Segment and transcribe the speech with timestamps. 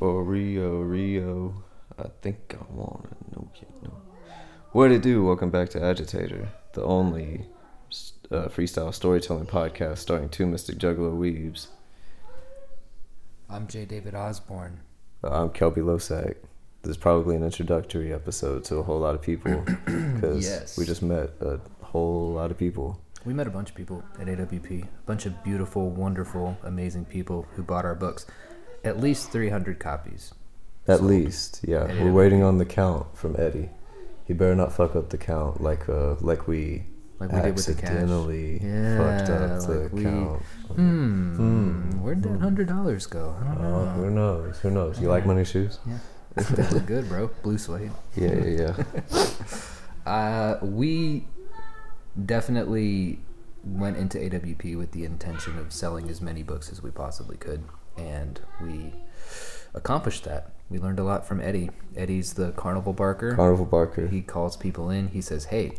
[0.00, 0.80] Oreo, Rio.
[0.80, 1.62] Rio.
[1.98, 3.94] I think I wanna know you know.
[4.72, 5.24] What it do?
[5.24, 7.46] Welcome back to Agitator, the only
[8.30, 11.66] uh, freestyle storytelling podcast starring two Mystic juggalo weebs.
[13.50, 13.84] I'm J.
[13.84, 14.80] David Osborne.
[15.22, 16.36] I'm Kelby Losack.
[16.82, 20.78] This is probably an introductory episode to a whole lot of people because Yes.
[20.78, 22.98] we just met a whole lot of people.
[23.26, 27.46] We met a bunch of people at AWP, a bunch of beautiful, wonderful, amazing people
[27.54, 28.24] who bought our books.
[28.84, 30.32] At least 300 copies.
[30.88, 31.10] At Sold.
[31.10, 31.84] least, yeah.
[31.84, 33.68] At We're waiting on the count from Eddie.
[34.26, 36.84] He better not fuck up the count like uh like we
[37.18, 37.84] Like we did with the cash.
[37.90, 40.42] accidentally Yeah, fucked up the like we- count.
[40.74, 41.36] Hmm.
[41.36, 42.00] Hmm.
[42.02, 43.34] Where'd that $100 go?
[43.40, 43.90] I don't Oh, know.
[43.92, 44.58] who knows?
[44.60, 45.00] Who knows?
[45.00, 45.78] You like money shoes?
[45.86, 45.98] Yeah.
[46.36, 47.28] they look good, bro.
[47.42, 47.90] Blue suede.
[48.16, 48.74] Yeah, yeah,
[49.10, 49.26] yeah.
[50.06, 51.26] Uh, we
[52.26, 53.18] definitely
[53.64, 57.62] went into AWP with the intention of selling as many books as we possibly could,
[57.96, 58.94] and we
[59.74, 60.50] accomplished that.
[60.68, 61.70] We learned a lot from Eddie.
[61.96, 63.34] Eddie's the carnival barker.
[63.34, 64.06] Carnival Barker.
[64.06, 65.08] he calls people in.
[65.08, 65.78] He says, "Hey,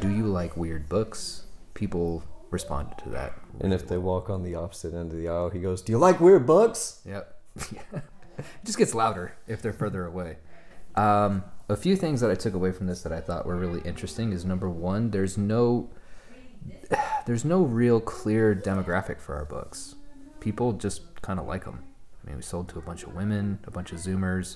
[0.00, 3.32] do you like weird books?" People responded to that.
[3.60, 5.98] And if they walk on the opposite end of the aisle, he goes, "Do you
[5.98, 7.40] like weird books?" Yep.
[7.56, 10.38] it just gets louder if they're further away.
[10.96, 13.80] Um, a few things that I took away from this that I thought were really
[13.82, 15.90] interesting is number one, there's no
[17.26, 19.96] there's no real clear demographic for our books.
[20.40, 21.78] People just kind of like them.
[22.22, 24.48] I mean, we sold to a bunch of women, a bunch of Zoomers.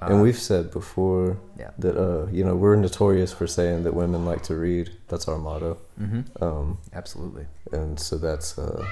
[0.00, 1.70] and Uh, we've said before yeah.
[1.84, 4.86] that uh, you know, we're notorious for saying that women like to read.
[5.08, 5.70] That's our motto.
[5.98, 7.46] hmm Um, Absolutely.
[7.72, 8.84] and so that's uh,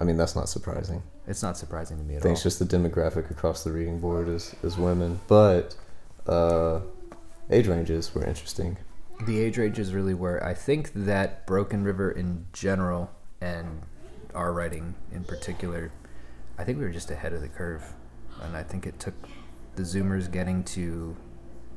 [0.00, 1.00] I mean, that's not surprising.
[1.26, 2.34] It's not surprising to me I at think all.
[2.36, 5.20] it's just the demographic across the reading board is, is women.
[5.28, 5.74] But
[6.26, 6.80] uh,
[7.50, 8.76] age ranges were interesting.
[9.26, 13.82] The age range is really where I think that Broken River in general and
[14.34, 15.90] our writing in particular,
[16.58, 17.82] I think we were just ahead of the curve.
[18.42, 19.14] And I think it took
[19.76, 21.16] the Zoomers getting to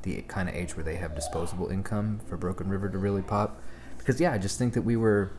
[0.04, 3.62] the kind of age where they have disposable income for Broken River to really pop.
[3.98, 5.32] Because, yeah, I just think that we were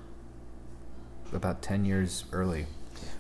[1.33, 2.67] about 10 years early.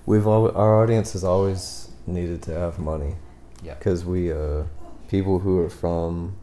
[0.06, 3.14] We've al- our audience has always needed to have money
[3.62, 3.74] Yeah.
[3.74, 4.64] because we uh,
[5.08, 6.36] people who are from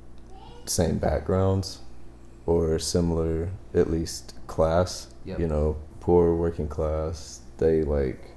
[0.66, 1.80] same backgrounds
[2.46, 5.08] or similar at least class.
[5.26, 5.40] Yep.
[5.40, 7.42] You know, poor working class.
[7.58, 8.29] They like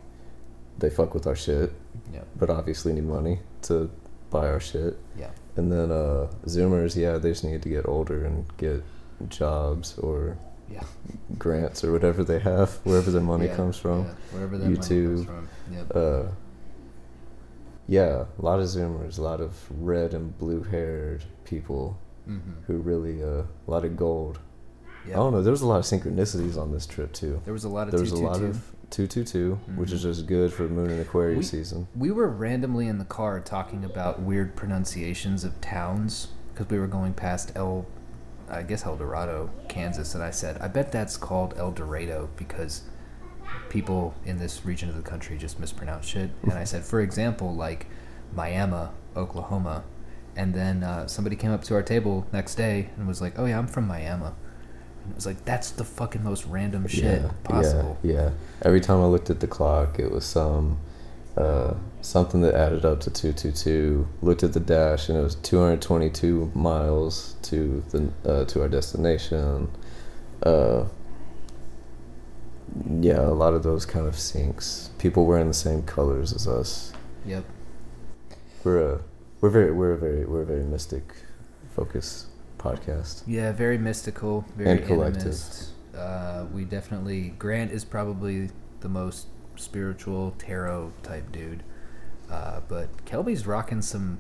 [0.79, 1.73] they fuck with our shit,
[2.13, 2.23] Yeah.
[2.37, 3.91] but obviously need money to
[4.31, 4.99] buy our shit.
[5.19, 5.31] Yeah.
[5.57, 8.83] And then uh, Zoomers, yeah, they just need to get older and get
[9.29, 10.39] jobs or
[10.71, 10.85] Yeah.
[11.39, 14.05] grants or whatever they have, wherever their money Yeah, comes from.
[14.07, 15.49] yeah, Wherever that money comes YouTube, from.
[15.71, 15.93] Yep.
[15.95, 16.23] Uh,
[17.89, 22.79] yeah, a lot of Zoomers, a lot of red and blue haired people hmm who
[22.79, 24.39] really, uh, a lot of gold.
[25.07, 25.15] Yeah.
[25.15, 27.41] I don't know, there was a lot of synchronicities on this trip too.
[27.45, 28.47] There was a lot of There was a lot 222.
[28.59, 30.03] of 222, which is Mhm.
[30.05, 31.89] just good for Moon and Aquarius We- season.
[31.97, 36.87] We were randomly in the car talking about weird pronunciations of towns because we were
[36.87, 37.87] going past El,
[38.51, 42.83] I guess El Dorado, Kansas, and I said, I bet that's called El Dorado because
[43.69, 46.31] people in this region of the country just mispronounce shit.
[46.43, 47.87] And I said, for example, like
[48.35, 49.85] Miami, Oklahoma.
[50.37, 53.45] And then uh, somebody came up to our table next day and was like, "Oh
[53.45, 54.31] yeah, I'm from Miami."
[55.11, 58.31] It was like, "That's the fucking most random shit yeah, possible." Yeah, yeah.
[58.63, 60.79] Every time I looked at the clock, it was some
[61.37, 64.07] uh, something that added up to 222.
[64.21, 69.69] Looked at the dash, and it was 222 miles to the uh, to our destination.
[70.43, 70.85] Uh,
[73.01, 74.89] yeah, a lot of those kind of syncs.
[74.99, 76.93] People wearing the same colors as us.
[77.27, 77.45] Yep.
[78.65, 79.01] We're a
[79.41, 81.03] we're very we're a very we're a very mystic
[81.75, 82.27] focused
[82.63, 83.23] podcast.
[83.27, 85.37] Yeah, very mystical, very And collective.
[85.97, 88.51] Uh, we definitely Grant is probably
[88.81, 91.63] the most spiritual tarot type dude,
[92.31, 94.19] uh, but Kelby's rocking some.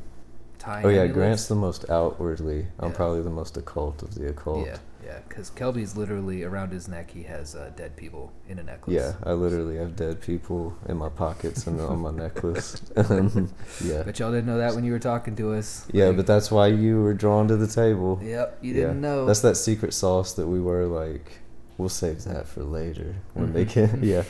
[0.66, 1.06] Oh yeah.
[1.08, 2.68] Grant's the most outwardly.
[2.78, 2.96] I'm Yeah.
[2.96, 4.66] probably the most occult of the occult.
[4.66, 7.10] Yeah, yeah, because Kelby's literally around his neck.
[7.10, 8.94] He has uh, dead people in a necklace.
[8.94, 12.80] Yeah, I literally have dead people in my pockets and on my necklace.
[12.96, 13.52] Um,
[13.84, 14.02] yeah.
[14.04, 15.86] But y'all didn't know that when you were talking to us.
[15.92, 18.20] Yeah, Like, but that's why you were drawn to the table.
[18.22, 19.26] Yep, you didn't know.
[19.26, 21.40] That's that secret sauce that we were like,
[21.78, 23.70] we'll save that for later when they Mhm.
[23.70, 24.02] can.
[24.02, 24.22] Yeah.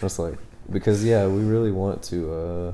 [0.00, 0.38] That's like,
[0.70, 2.72] because yeah, we really want to, uh,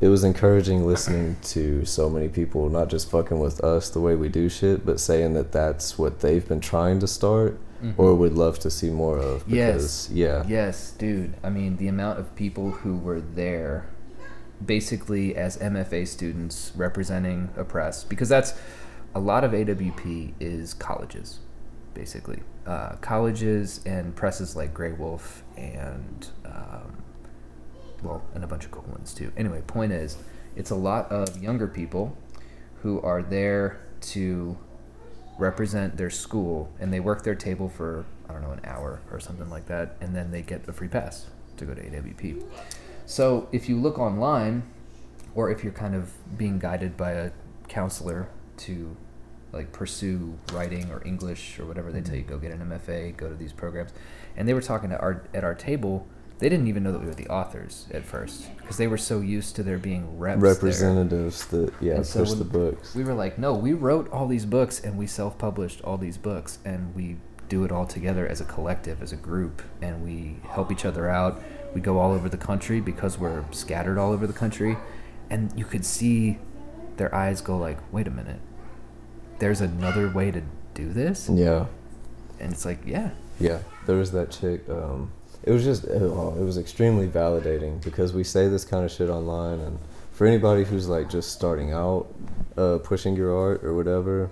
[0.00, 4.14] it was encouraging listening to so many people not just fucking with us the way
[4.14, 7.94] we do shit, but saying that that's what they've been trying to start Mhm.
[7.96, 9.44] or would love to see more of.
[9.46, 10.08] Yes.
[10.12, 10.44] Yeah.
[10.46, 11.34] Yes, dude.
[11.42, 13.86] I mean, the amount of people who were there
[14.64, 18.54] basically as MFA students representing a press, because that's
[19.14, 21.40] a lot of AWP is colleges,
[21.92, 22.40] basically.
[22.66, 26.96] Uh, colleges and presses like Graywolf and, um,
[28.04, 29.32] well, and a bunch of cool ones too.
[29.36, 30.18] Anyway, point is,
[30.56, 32.16] it's a lot of younger people
[32.82, 34.56] who are there to
[35.38, 39.18] represent their school and they work their table for I don't know an hour or
[39.20, 42.42] something like that and then they get a free pass to go to AWP.
[43.06, 44.62] So if you look online
[45.34, 47.30] or if you're kind of being guided by a
[47.68, 48.28] counselor
[48.58, 48.96] to
[49.52, 53.28] like pursue writing or English or whatever they tell you go get an MFA, go
[53.28, 53.92] to these programs.
[54.36, 56.06] And they were talking to our at our table
[56.44, 59.20] they didn't even know that we were the authors at first because they were so
[59.20, 60.52] used to there being reps there.
[60.52, 62.94] Representatives that yeah And so push the books.
[62.94, 66.58] We were like, no, we wrote all these books and we self-published all these books
[66.66, 67.16] and we
[67.48, 71.08] do it all together as a collective, as a group, and we help each other
[71.08, 71.42] out.
[71.72, 74.76] We go all over the country because we're scattered all over the country,
[75.30, 76.38] and you could see
[76.98, 78.40] their eyes go like, wait a minute,
[79.38, 80.42] there's another way to
[80.74, 81.66] do this, Yeah,
[82.38, 83.60] and it's like, yeah, yeah.
[83.86, 84.68] There was that chick.
[84.68, 85.10] Um,
[85.44, 88.90] it was just it, oh, it was extremely validating because we say this kind of
[88.90, 89.78] shit online, and
[90.12, 92.06] for anybody who's like just starting out,
[92.56, 94.30] uh, pushing your art or whatever,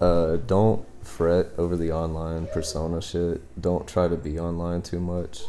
[0.00, 3.40] uh, don't fret over the online persona shit.
[3.60, 5.42] Don't try to be online too much.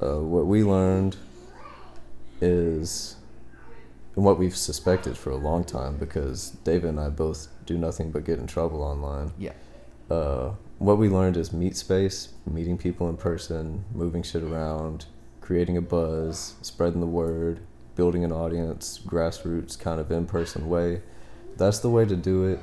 [0.00, 1.16] Uh, what we learned
[2.40, 3.16] is
[4.16, 8.10] and what we've suspected for a long time because David and I both do nothing
[8.10, 9.32] but get in trouble online.
[9.38, 9.52] yeah,
[10.10, 15.06] Uh, what we learned is meet space, meeting people in person, moving shit around,
[15.40, 17.60] creating a buzz, spreading the word,
[17.94, 21.02] building an audience, grassroots kind of in person way.
[21.56, 22.60] That's the way to do it.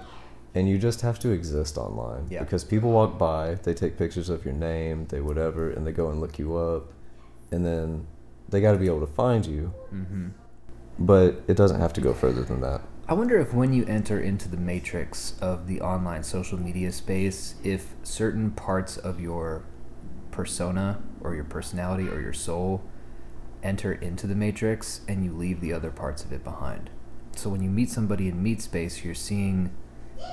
[0.56, 2.28] And you just have to exist online.
[2.30, 2.44] Yeah.
[2.44, 6.10] Because people walk by, they take pictures of your name, they whatever, and they go
[6.10, 6.94] and look you up.
[7.52, 8.06] And then
[8.50, 9.74] they got to be able to find you.
[9.92, 10.28] mm-hmm.
[11.00, 12.82] But it doesn't have to go further than that.
[13.06, 17.56] I wonder if when you enter into the matrix of the online social media space,
[17.62, 19.66] if certain parts of your
[20.32, 22.82] persona or your personality or your soul
[23.62, 26.90] enter into the matrix and you leave the other parts of it behind.
[27.36, 29.72] So when you meet somebody in meet space, you're seeing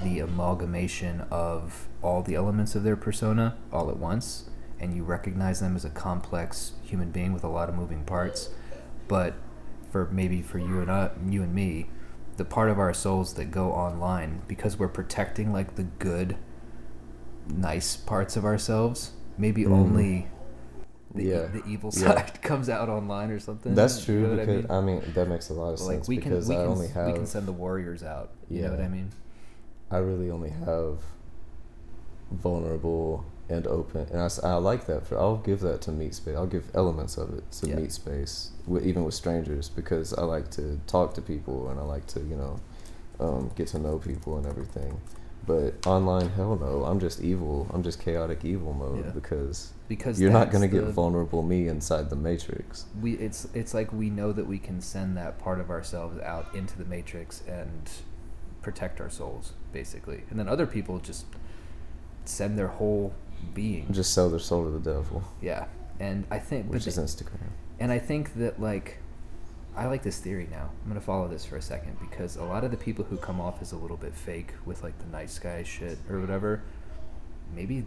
[0.05, 5.59] the amalgamation of all the elements of their persona all at once and you recognize
[5.59, 8.51] them as a complex human being with a lot of moving parts.
[9.09, 9.35] But
[9.91, 11.89] for maybe for you and I, you and me,
[12.41, 16.39] the part of our souls that go online because we're protecting like the good
[17.47, 19.73] nice parts of ourselves maybe Mhm.
[19.73, 20.27] only
[21.15, 21.47] the, Yeah.
[21.49, 22.15] the evil Yeah.
[22.15, 25.01] side comes out online or something That's true you know because I mean?
[25.01, 25.13] I mean?
[25.13, 27.07] that makes a lot of like sense we can because we I can, only have
[27.09, 28.87] we can send the warriors out you know what Yeah.
[28.87, 29.11] i mean
[29.91, 31.01] I really only have
[32.31, 35.07] vulnerable and open, and I, I like that.
[35.07, 36.37] For I'll give that to meet space.
[36.37, 37.77] I'll give elements of it to Yeah.
[37.77, 38.53] meet space,
[38.83, 42.37] even with strangers, because I like to talk to people and I like to you
[42.37, 42.61] know
[43.19, 45.01] um, get to know people and everything.
[45.47, 46.85] But online, hell no.
[46.85, 47.67] I'm just evil.
[47.73, 49.11] I'm just chaotic evil mode Yeah.
[49.11, 52.87] because because you're not gonna get vulnerable me inside the matrix.
[53.01, 56.55] we it's it's like we know that we can send that part of ourselves out
[56.55, 57.91] into the matrix and
[58.63, 61.25] protect our souls basically and then other people just
[62.25, 63.13] send their whole
[63.55, 63.93] being.
[63.93, 65.67] Just sell their soul to the devil, yeah.
[65.99, 67.51] And i think which is the- Instagram.
[67.79, 68.99] and i think that like
[69.77, 70.71] i like this theory now.
[70.85, 73.41] I'm to follow this for a second because a lot of the people who come
[73.41, 76.63] off as a little bit fake with like the nice guy shit or whatever
[77.55, 77.85] maybe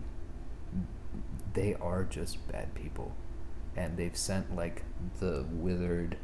[1.54, 3.14] they are just bad people.
[3.76, 4.84] And they've sent like
[5.20, 6.18] the withered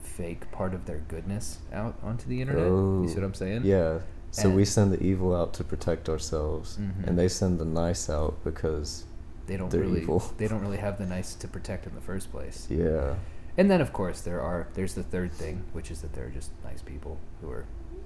[0.00, 2.66] fake part of their goodness out onto the internet.
[2.66, 3.62] You see what i'm saying?
[3.64, 3.98] Oh, yeah.
[4.30, 7.06] So we send the evil out to protect ourselves, Mhm.
[7.08, 9.04] and they send the nice out because,
[9.46, 10.22] they don't really evil.
[10.36, 13.14] they don't really have the nice to protect in the first place yeah,
[13.56, 16.50] and then of course there are there's the third thing which is that they're just
[16.62, 17.64] nice people who are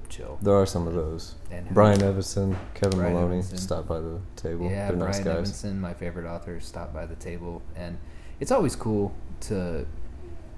[0.09, 1.35] chill there are some of those.
[1.50, 3.59] and Brian Evenson, Kevin Brian Maloney Evenson.
[3.59, 4.67] stopped by the table.
[4.71, 5.37] Yeah, They're Brian nice guys.
[5.38, 7.99] Evenson, my favorite author, stopped by the table, and
[8.38, 9.85] it's always cool to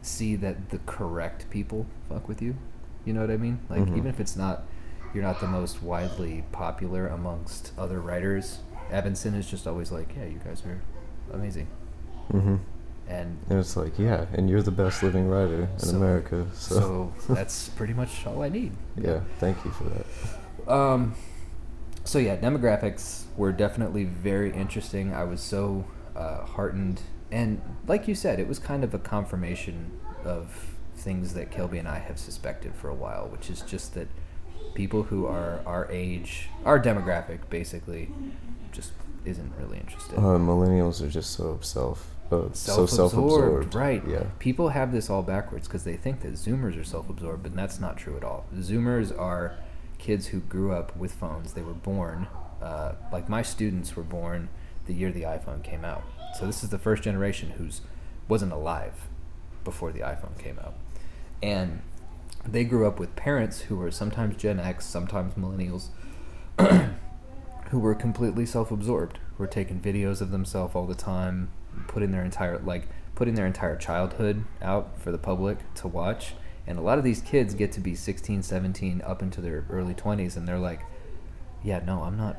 [0.03, 2.57] see that the correct people fuck with you.
[3.07, 3.61] You know what I mean?
[3.71, 3.97] Like Mhm.
[3.97, 4.65] even if it's not,
[5.15, 8.59] you're not the most widely popular amongst other writers.
[8.91, 10.81] Evenson is just always like, yeah, you guys are
[11.33, 11.69] amazing,
[12.31, 12.57] hmm
[13.07, 16.47] and And it's like, yeah, and you're the best living writer in So- America.
[16.55, 18.73] So, so that's pretty much all I need.
[18.97, 20.73] yeah, thank you for that.
[20.73, 21.15] Um,
[22.05, 25.13] so yeah, demographics were definitely very interesting.
[25.15, 25.85] I was so
[26.17, 31.51] uh, heartened, and like you said, it was kind of a confirmation of things that
[31.51, 34.09] Kelby and I have suspected for a while, which is just that
[34.75, 38.11] people who are our age, our demographic, basically,
[38.73, 38.93] just
[39.25, 40.19] isn't really interested.
[40.19, 43.75] Uh, millennials are just so self, uh, so self-absorbed.
[43.75, 44.03] right?
[44.07, 44.25] Yeah.
[44.39, 47.97] People have this all backwards because they think that Zoomers are self-absorbed, and that's not
[47.97, 48.47] true at all.
[48.57, 49.57] Zoomers are
[49.99, 51.55] kids who grew up with phones.
[51.55, 52.27] They were born,
[52.61, 54.49] uh, like my students were born
[54.87, 56.03] the year the iPhone came out.
[56.39, 57.81] So this is the first generation who's
[58.29, 58.93] wasn't alive
[59.65, 60.75] before the iPhone came out,
[61.43, 61.81] and
[62.47, 65.89] they grew up with parents who were sometimes Gen X, sometimes millennials,
[67.71, 71.51] who were completely self-absorbed, who were taking videos of themselves all the time,
[71.89, 76.35] putting their entire like putting their entire childhood out for the public to watch.
[76.67, 79.95] And a lot of these kids get to be 16, 17, up into their early
[79.95, 80.81] 20s, and they're like,
[81.63, 82.39] "Yeah, no, I'm not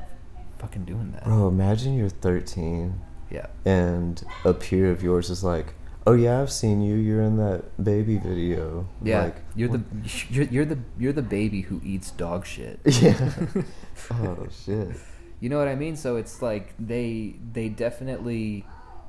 [0.58, 5.74] fucking doing that." Bro, imagine you're 13 Yeah, and a peer of yours is like,
[6.06, 6.96] "Oh yeah, I've seen you.
[6.96, 9.24] You're in that baby video." yeah.
[9.24, 9.82] Like, you're the
[10.30, 12.80] you're, you're the you're the baby who eats dog shit.
[12.84, 13.30] yeah.
[14.12, 14.96] oh shit.
[15.40, 15.96] You know what I mean?
[15.96, 18.64] So it's like they they definitely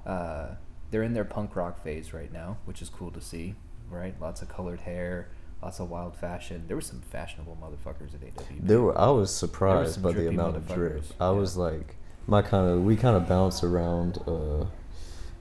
[0.05, 0.47] uh,
[0.91, 3.55] they're in their punk rock phase right now, which is cool to see.
[3.89, 5.29] Right, lots of colored hair,
[5.61, 6.65] lots of wild fashion.
[6.67, 8.43] There were some fashionable motherfuckers at AW.
[8.59, 8.97] There were.
[8.97, 11.05] I was surprised by the amount of drip.
[11.21, 11.31] I yeah.
[11.31, 11.95] was like,
[12.27, 12.83] my kind of.
[12.83, 14.65] We kind of bounce around, uh,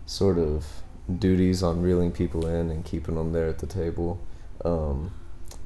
[0.06, 0.64] sort of
[1.18, 4.20] duties on reeling people in and keeping them there at the table.
[4.64, 5.12] Um,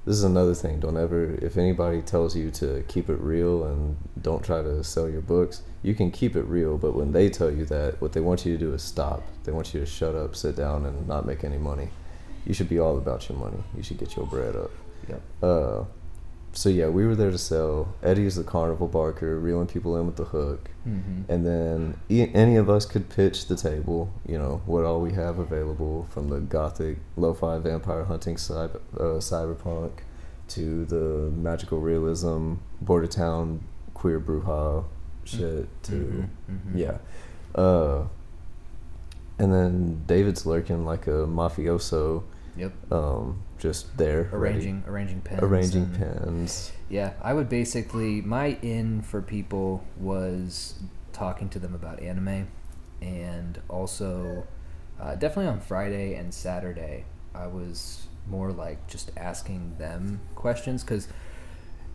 [0.05, 0.81] this is another thing.
[0.81, 1.35] Don't ever.
[1.43, 5.63] If anybody tells you to keep it real and don't try to sell your books,
[5.83, 6.79] you can keep it real.
[6.79, 9.23] But when they tell you that, what they want you to do is stop.
[9.45, 11.91] They want you to shut up, sit down, and not make any money.
[12.47, 13.63] You should be all about your money.
[13.77, 14.71] You should get your bread up.
[15.09, 15.23] Yep.
[15.43, 15.85] Uh,
[16.53, 17.95] so yeah, we were there to sell.
[18.03, 21.31] Eddie's the carnival barker, reeling people in with the hook, Mm-hmm.
[21.31, 24.11] and then e- any of us could pitch the table.
[24.27, 29.21] You know what all we have available, from the gothic lo-fi vampire hunting cyber, uh,
[29.21, 29.91] cyberpunk
[30.49, 33.61] to the magical realism border town
[33.95, 34.85] queer bruja
[35.25, 36.75] shit to Mhm, mhm.
[36.75, 36.99] yeah.
[37.55, 38.05] Uh,
[39.39, 42.23] and then David's lurking like a mafioso,
[42.61, 42.93] Yep.
[42.93, 45.43] um, just there ready Arranging arranging pens.
[45.43, 46.73] arranging and- pens.
[46.89, 50.75] Yeah, I would basically my in for people was
[51.13, 52.49] talking to them about anime,
[53.01, 54.47] and also
[55.01, 61.09] uh, definitely on Friday and Saturday I was more like just asking them questions because,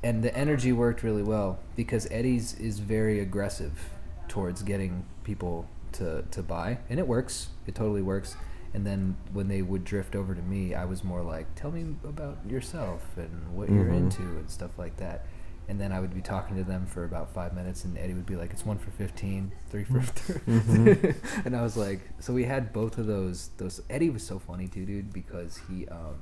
[0.03, 3.89] and the energy worked really well because Eddie's is very aggressive
[4.27, 7.49] towards getting people to to buy, and it works.
[7.67, 8.35] It totally works.
[8.75, 11.95] And then when they would drift over to me, I was more like, "Tell me
[12.03, 13.97] about yourself and what you're Mhm.
[13.97, 15.25] into and stuff like that."
[15.69, 18.25] And then I would be talking to them for about five minutes, and Eddie would
[18.25, 21.15] be like, "It's one for 15, three for," Mhm.
[21.45, 23.49] and I was like, so we had both of those.
[23.57, 26.17] Those Eddie was so funny too, dude, because he, um,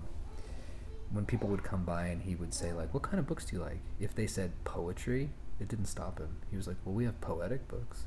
[1.11, 3.55] when people would come by and he would say like, "What kind of books do
[3.55, 6.37] you like?" If they said poetry, it didn't stop him.
[6.51, 8.05] He was like, "Well, we have poetic books.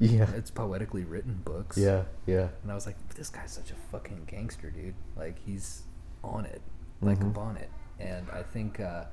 [0.00, 2.48] Yeah, It's poetically written books." yeah, yeah.
[2.62, 4.94] And I was like, this guy's such a fucking gangster, dude.
[5.16, 5.82] Like, he's
[6.24, 6.62] on it,
[7.00, 7.26] like Mhm.
[7.28, 7.70] a bonnet.
[7.98, 9.04] And I think, uh,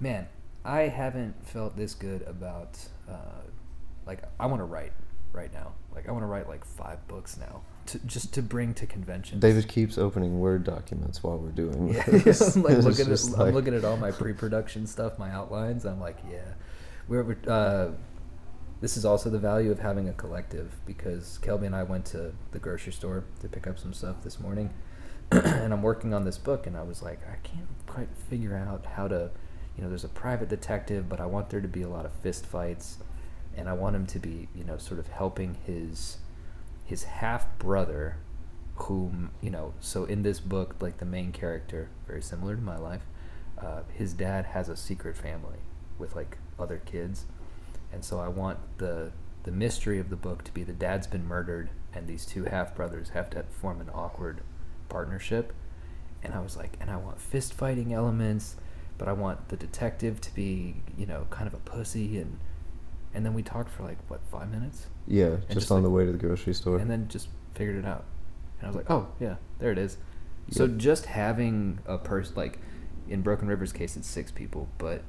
[0.00, 0.26] man,
[0.64, 3.42] I haven't felt this good about, uh,
[4.06, 4.92] like, I want to write
[5.32, 5.72] right now.
[5.94, 9.40] Like, I want to write like five books now, to, just to bring to conventions.
[9.42, 12.40] David keeps opening Word documents while we're doing Yeah, this.
[12.56, 15.84] I'm like looking at just I'm looking at all my pre-production stuff, my outlines.
[15.84, 16.54] I'm like, yeah,
[17.08, 17.90] we're, we're uh,
[18.84, 22.34] this is also the value of having a collective because Kelby and I went to
[22.50, 24.74] the grocery store to pick up some stuff this morning,
[25.30, 28.84] and I'm working on this book, and I was like, I can't quite figure out
[28.84, 29.30] how to,
[29.74, 32.12] you know, there's a private detective, but I want there to be a lot of
[32.12, 32.98] fist fights,
[33.56, 36.18] and I want him to be, you know, sort of helping his
[36.84, 38.18] his half brother
[38.74, 42.76] whom you know so in this book like the main character very similar to my
[42.76, 43.06] life
[43.56, 45.60] uh, his dad has a secret family
[45.98, 47.24] with like other kids
[47.94, 49.12] and so i want the
[49.44, 52.74] the mystery of the book to be the dad's been murdered and these two half
[52.74, 54.40] brothers have to form an awkward
[54.88, 55.52] partnership
[56.22, 58.56] and i was like and i want fist fighting elements
[58.98, 62.38] but i want the detective to be you know kind of a pussy and
[63.14, 65.90] and then we talked for like what five minutes yeah, just, just on like- the
[65.90, 66.78] way to the grocery store.
[66.78, 68.04] and then just figured it out.
[68.58, 69.98] And I was like, oh yeah, there it is.
[70.50, 72.58] So just having a person like
[73.08, 75.02] in Broken River's case, it's six people, but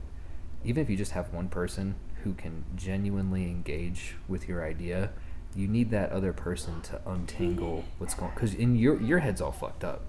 [0.63, 1.95] even if you just have one person
[2.25, 5.11] who can genuinely engage with your idea,
[5.55, 8.31] you need that other person to untangle what's going.
[8.33, 10.01] Because in your your head's all fucked up.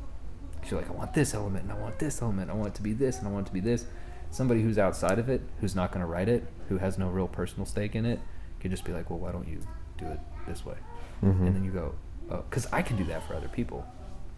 [0.61, 2.75] 'Cause you're like, I want this element, and I want this element, I want it
[2.77, 3.87] to be this, and I want it to be this.
[4.31, 7.29] Somebody who's outside of it, who's not going to write it, who has no real
[7.29, 8.19] personal stake in it,
[8.59, 9.61] can just be like, well, why don't you
[9.99, 10.19] do it
[10.49, 10.75] this way?
[11.23, 11.47] Mhm.
[11.47, 11.95] and then you go,
[12.31, 13.87] oh, because I can do that for other people,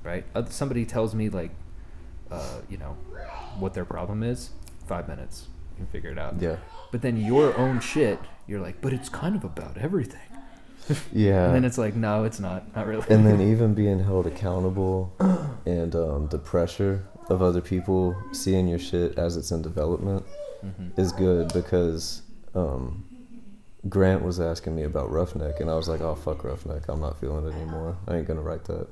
[0.05, 0.25] right?
[0.51, 1.51] Somebody tells me like,
[2.31, 2.97] uh, you know,
[3.59, 4.51] what their problem is,
[4.87, 6.35] five minutes, can figure it out.
[6.41, 6.57] yeah,
[6.93, 10.21] But then your own shit, you're like, but it's kind of about everything.
[11.13, 11.47] yeah.
[11.47, 13.05] And then it's like, no, it's not, not really.
[13.09, 15.13] and then even being held accountable
[15.67, 20.25] and um, the pressure of other people seeing your shit as it's in development
[20.65, 20.99] Mhm.
[20.99, 22.23] is good because
[22.55, 23.05] um,
[23.89, 27.21] Grant was asking me about Roughneck and I was like, oh fuck Roughneck, I'm not
[27.21, 27.97] feeling it anymore.
[28.09, 28.89] I ain't gonna write that.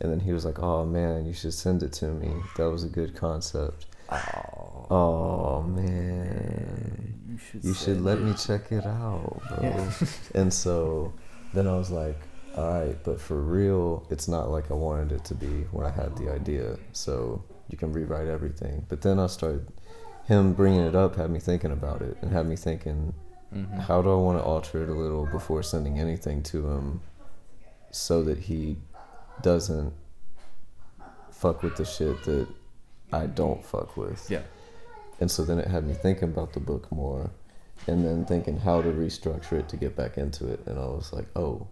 [0.00, 2.30] And then he was like, "Oh man, you should send it to me.
[2.56, 7.64] That was a good concept." Oh, Oh man, you should.
[7.64, 9.58] you should let me check it out, bro.
[9.62, 9.90] Yeah.
[10.34, 11.12] and so
[11.52, 12.18] then I was like,
[12.56, 15.90] all right, but for real, it's not like I wanted it to be when I
[15.90, 16.78] had the idea.
[16.92, 18.86] So you can rewrite everything.
[18.88, 19.68] But then I started,
[20.26, 23.12] him bringing it up had me thinking about it and had me thinking,
[23.54, 23.78] Mhm.
[23.80, 27.00] how do I want to alter it a little before sending anything to him
[27.90, 28.76] so that he
[29.42, 29.92] doesn't
[31.30, 32.46] fuck with the shit that
[33.12, 34.30] I don't fuck with.
[34.30, 34.42] Yeah.
[35.20, 37.30] And so then it had me thinking about the book more
[37.86, 40.60] and then thinking how to restructure it to get back into it.
[40.66, 41.66] And I was like, oh,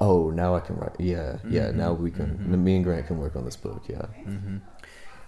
[0.00, 0.96] oh, now I can write.
[0.98, 2.58] Yeah, yeah, now we can, mhm.
[2.58, 3.82] me and Grant can work on this book.
[3.88, 4.06] Yeah.
[4.06, 4.56] hmm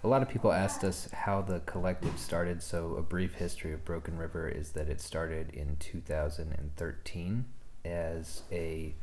[0.04, 2.62] A lot of people asked us how the collective started.
[2.62, 7.44] So, a brief history of Broken River is that it started in 2013
[7.84, 8.94] as a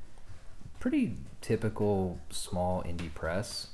[0.80, 3.68] pretty typical small indie press.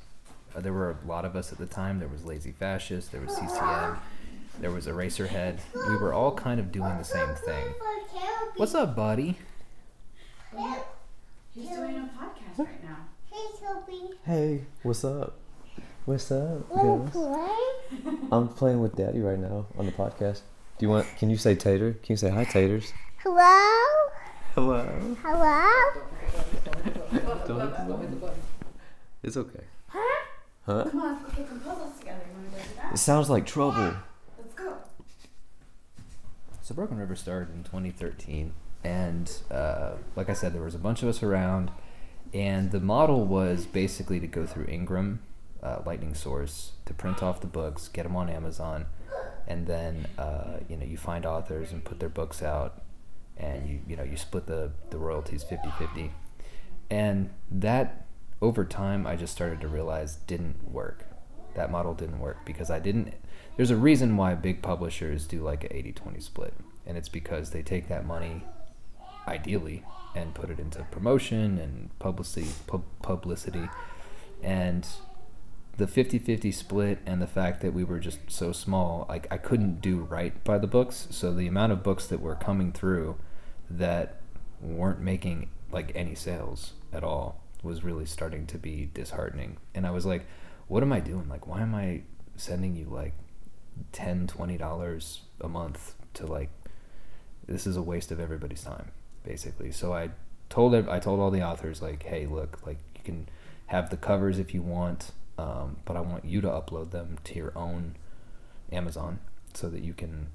[0.56, 2.00] Uh, there were a lot of us at the time.
[2.00, 3.98] There was Lazy Fascist, there was CCM,
[4.60, 5.60] there was Eraserhead.
[5.88, 7.66] We were all kind of doing the same thing.
[8.58, 9.38] What's up, buddy?
[11.54, 12.98] He's doing a podcast right now.
[13.32, 14.10] Hey, Toby.
[14.26, 15.36] Hey, what's up?
[16.06, 17.50] What's up, Wanna play?
[18.32, 20.42] I'm playing with Daddy right now on the podcast.
[20.78, 21.06] Do you want?
[21.18, 21.94] Can you say Tater?
[21.94, 22.92] Can you say hi, Taters?
[23.18, 23.76] Hello?
[24.56, 25.16] Hello.
[25.22, 25.70] Hello?
[29.22, 29.64] It's okay.
[30.70, 30.84] Huh?
[30.84, 30.90] Huh?
[30.92, 32.20] Come on, let's go get some puzzles together.
[32.28, 33.94] You want to go do It sounds like trouble.
[34.38, 34.74] Let's go.
[36.62, 41.02] So Broken River started in 2013, and uh, like I said, there was a bunch
[41.02, 41.72] of us around,
[42.36, 45.22] and the model was basically to go through Ingram,
[45.64, 48.86] uh, Lightning Source, to print off the books, get them on Amazon,
[49.48, 52.84] and then uh, you know you find authors and put their books out,
[53.38, 56.12] and you you know you split the the royalties 50-50.
[56.92, 58.06] and that
[58.42, 61.06] over time I just started to realize didn't work.
[61.56, 63.14] That model didn't work because I didn't
[63.58, 66.54] there's a reason why big publishers do like a 80-20 split
[66.86, 68.44] and it's because they take that money
[69.28, 69.84] ideally
[70.16, 73.70] and put it into promotion and publicity pub- publicity
[74.42, 74.88] and
[75.76, 79.82] the 50-50 split and the fact that we were just so small like I couldn't
[79.82, 83.18] do right by the books so the amount of books that were coming through
[83.70, 84.22] that
[84.62, 89.58] weren't making like any sales at all was really starting to be disheartening.
[89.74, 90.26] And I was like
[90.68, 91.28] what am I doing?
[91.28, 92.02] Like why am I
[92.36, 93.14] sending you like
[93.92, 96.50] 10 20 dollars a month to like
[97.48, 98.92] this is a waste of everybody's time
[99.24, 99.72] basically?
[99.72, 100.10] So i
[100.50, 103.30] told ev- i told all the authors like hey look like you can
[103.68, 107.36] have the covers if you want um, but i want you to upload them to
[107.36, 107.96] your own
[108.72, 109.20] amazon
[109.54, 110.28] so that you can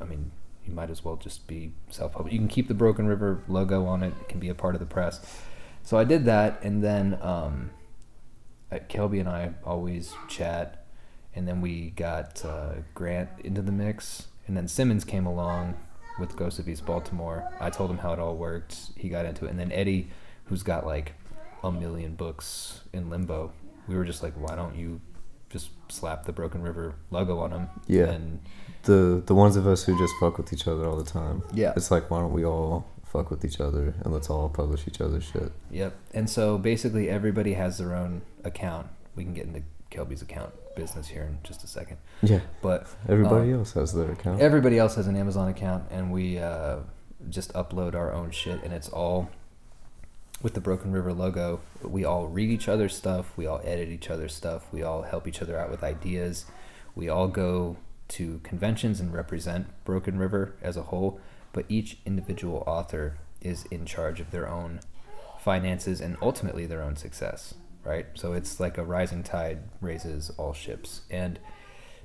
[0.00, 0.32] i mean
[0.66, 2.32] you might as well just be self-published.
[2.32, 4.14] You can keep the broken river logo on it.
[4.20, 5.20] It can be a part of the press
[5.84, 7.70] so i did that and then um,
[8.72, 10.84] uh, kelby and i always chat
[11.36, 15.74] and then we got uh, Grant into the mix, and then Simmons came along
[16.18, 17.50] with Ghost of East Baltimore.
[17.60, 18.76] I told him how it all worked.
[18.96, 20.10] He got into it, and then Eddie,
[20.44, 21.14] who's got like
[21.64, 23.52] a million books in limbo,
[23.88, 25.00] we were just like, why don't you
[25.50, 27.68] just slap the Broken River logo on them?
[27.88, 28.10] Yeah.
[28.10, 28.40] and
[28.84, 31.42] The the ones of us who just fuck with each other all the time.
[31.52, 31.72] Yeah.
[31.76, 35.00] It's like why don't we all fuck with each other and let's all publish each
[35.00, 35.52] other's shit.
[35.70, 35.94] Yep.
[36.12, 38.88] And so basically, everybody has their own account.
[39.14, 42.40] We can get into Kelby's account business here in just a second, Yeah.
[42.60, 44.40] but Everybody Um, else has their account.
[44.40, 46.78] Everybody else has an Amazon account, and we uh,
[47.30, 49.28] just upload our own shit, and it's all
[50.42, 51.60] with the Broken River logo.
[51.84, 53.32] We all read each other's stuff.
[53.36, 54.66] We all edit each other's stuff.
[54.72, 56.46] We all help each other out with ideas.
[56.96, 57.76] We all go
[58.08, 61.20] to conventions and represent Broken River as a whole,
[61.54, 64.80] but each individual author is in charge of their own
[65.38, 68.06] finances and ultimately their own success, right?
[68.14, 71.02] So it's like a rising tide raises all ships.
[71.10, 71.38] And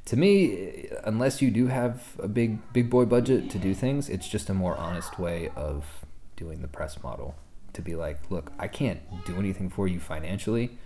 [0.05, 4.29] to me, unless you do have a big big boy budget to do things, it's
[4.29, 6.05] just a more honest way of
[6.37, 7.35] doing the press model.
[7.73, 10.77] To be like, look, I can't do anything for you financially,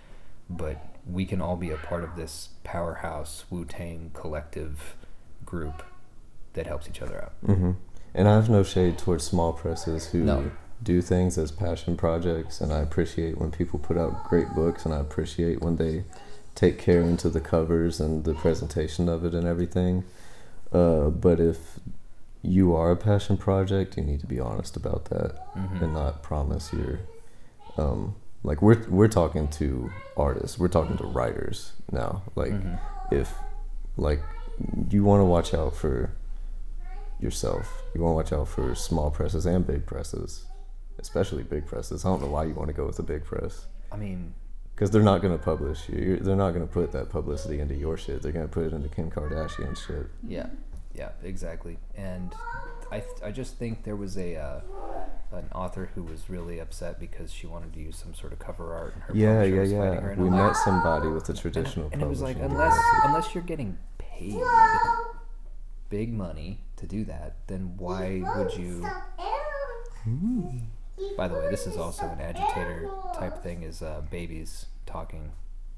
[0.50, 4.94] but we can all be a part of this powerhouse Wu Tang collective
[5.44, 5.82] group
[6.52, 7.32] that helps each other out.
[7.44, 7.72] hmm
[8.14, 10.50] And I have no shade towards small presses who No.
[10.82, 14.94] do things as passion projects, and I appreciate when people put out great books, and
[14.94, 16.04] I appreciate when they
[16.54, 20.04] take care into the covers and the presentation of it and everything.
[20.72, 21.80] Uh, but if
[22.42, 25.82] you are a passion project, you need to be honest about that Mhm.
[25.82, 27.00] and not promise your
[27.78, 32.22] um like we're we're talking to artists, we're talking to writers now.
[32.36, 32.78] Like Mhm.
[33.10, 33.34] if
[33.96, 34.20] like
[34.90, 36.10] you want to watch out for
[37.24, 37.82] yourself.
[37.94, 40.44] You want to watch out for small presses and big presses,
[40.98, 42.04] especially big presses.
[42.04, 43.66] I don't know why you want to go with a big press.
[43.90, 44.34] I mean,
[44.74, 45.98] because they're not gonna publish you.
[45.98, 48.22] You're, they're not gonna put that publicity into your shit.
[48.22, 50.06] They're gonna put it into Kim Kardashian shit.
[50.26, 50.48] Yeah,
[50.94, 51.78] yeah, exactly.
[51.96, 52.34] And
[52.90, 54.60] I, th- I just think there was a uh,
[55.32, 58.74] an author who was really upset because she wanted to use some sort of cover
[58.74, 59.92] art, and her Yeah, yeah, yeah.
[59.92, 63.44] And We met like, somebody with a traditional and it was like unless unless you're
[63.44, 64.42] getting paid
[65.94, 68.84] big money to do that, then why would you?
[71.16, 73.62] By the way, this is also an agitator type thing.
[73.62, 75.30] Is uh, babies talking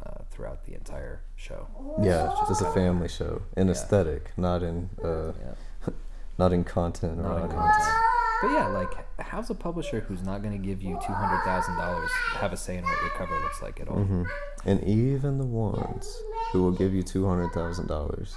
[0.05, 1.69] uh, throughout the entire show?
[2.03, 3.73] Yeah, it's, just it's a family show in Yeah.
[3.73, 5.93] aesthetic, not in uh, Yeah.
[6.39, 7.77] not in content or not in audience.
[7.87, 7.97] content.
[8.43, 11.77] But yeah, like, how's a publisher who's not going to give you two hundred thousand
[11.77, 12.11] dollars
[12.43, 13.97] have a say in what your cover looks like at all?
[14.05, 14.25] hmm
[14.65, 16.07] And even the ones
[16.53, 18.35] who will give you two hundred thousand dollars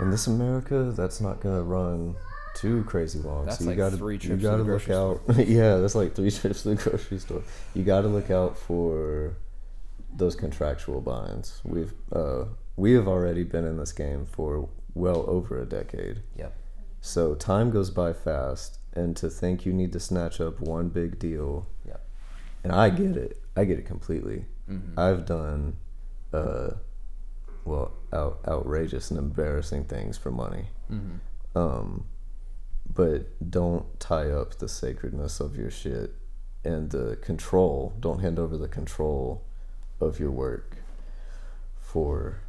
[0.00, 2.16] in this America, that's not gonna run
[2.54, 3.46] too crazy long.
[3.46, 5.20] That's so you like gotta three trips to gotta the look grocery out.
[5.48, 7.42] yeah, that's like three trips to the grocery store.
[7.74, 9.36] You gotta look out for
[10.14, 11.60] those contractual binds.
[11.64, 12.44] We've uh,
[12.76, 16.22] we have already been in this game for well over a decade.
[16.36, 16.54] Yep.
[17.02, 21.18] So time goes by fast, and to think you need to snatch up one big
[21.18, 22.00] deal, Yep.
[22.64, 23.40] and I get it.
[23.56, 24.46] I get it completely.
[24.68, 24.98] Mhm.
[24.98, 25.76] I've done,
[26.32, 26.70] uh,
[27.66, 30.68] well, out, outrageous and embarrassing things for money.
[30.90, 31.20] Mhm.
[31.54, 32.06] Um,
[32.92, 36.14] but don't tie up the sacredness of your shit
[36.64, 37.94] and the control.
[38.00, 39.42] Don't hand over the control
[40.00, 40.78] of your work
[41.78, 42.40] for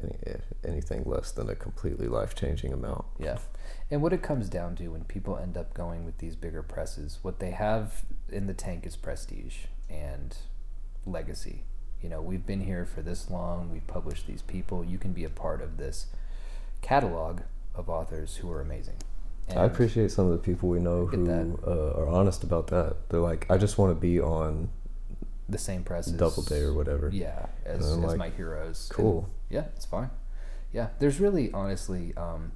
[0.00, 0.16] any
[0.64, 3.04] anything less than a completely life changing amount.
[3.18, 3.38] Yeah.
[3.90, 7.18] And what it comes down to when people end up going with these bigger presses,
[7.22, 10.36] what they have in the tank is prestige and
[11.04, 11.64] legacy.
[12.02, 14.84] You know, we've been here for this long, we've published these people.
[14.84, 16.06] You can be a part of this
[16.80, 17.40] catalog
[17.74, 18.96] of authors who are amazing.
[19.56, 22.96] I appreciate some of the people we know who uh, are honest about that.
[23.08, 24.70] They're like, I just want to be on
[25.48, 27.10] the same press as Doubleday or whatever.
[27.12, 28.88] Yeah, as, as like, my heroes.
[28.88, 29.30] And Cool.
[29.50, 30.10] yeah, it's fine.
[30.72, 32.52] Yeah, there's really honestly, um,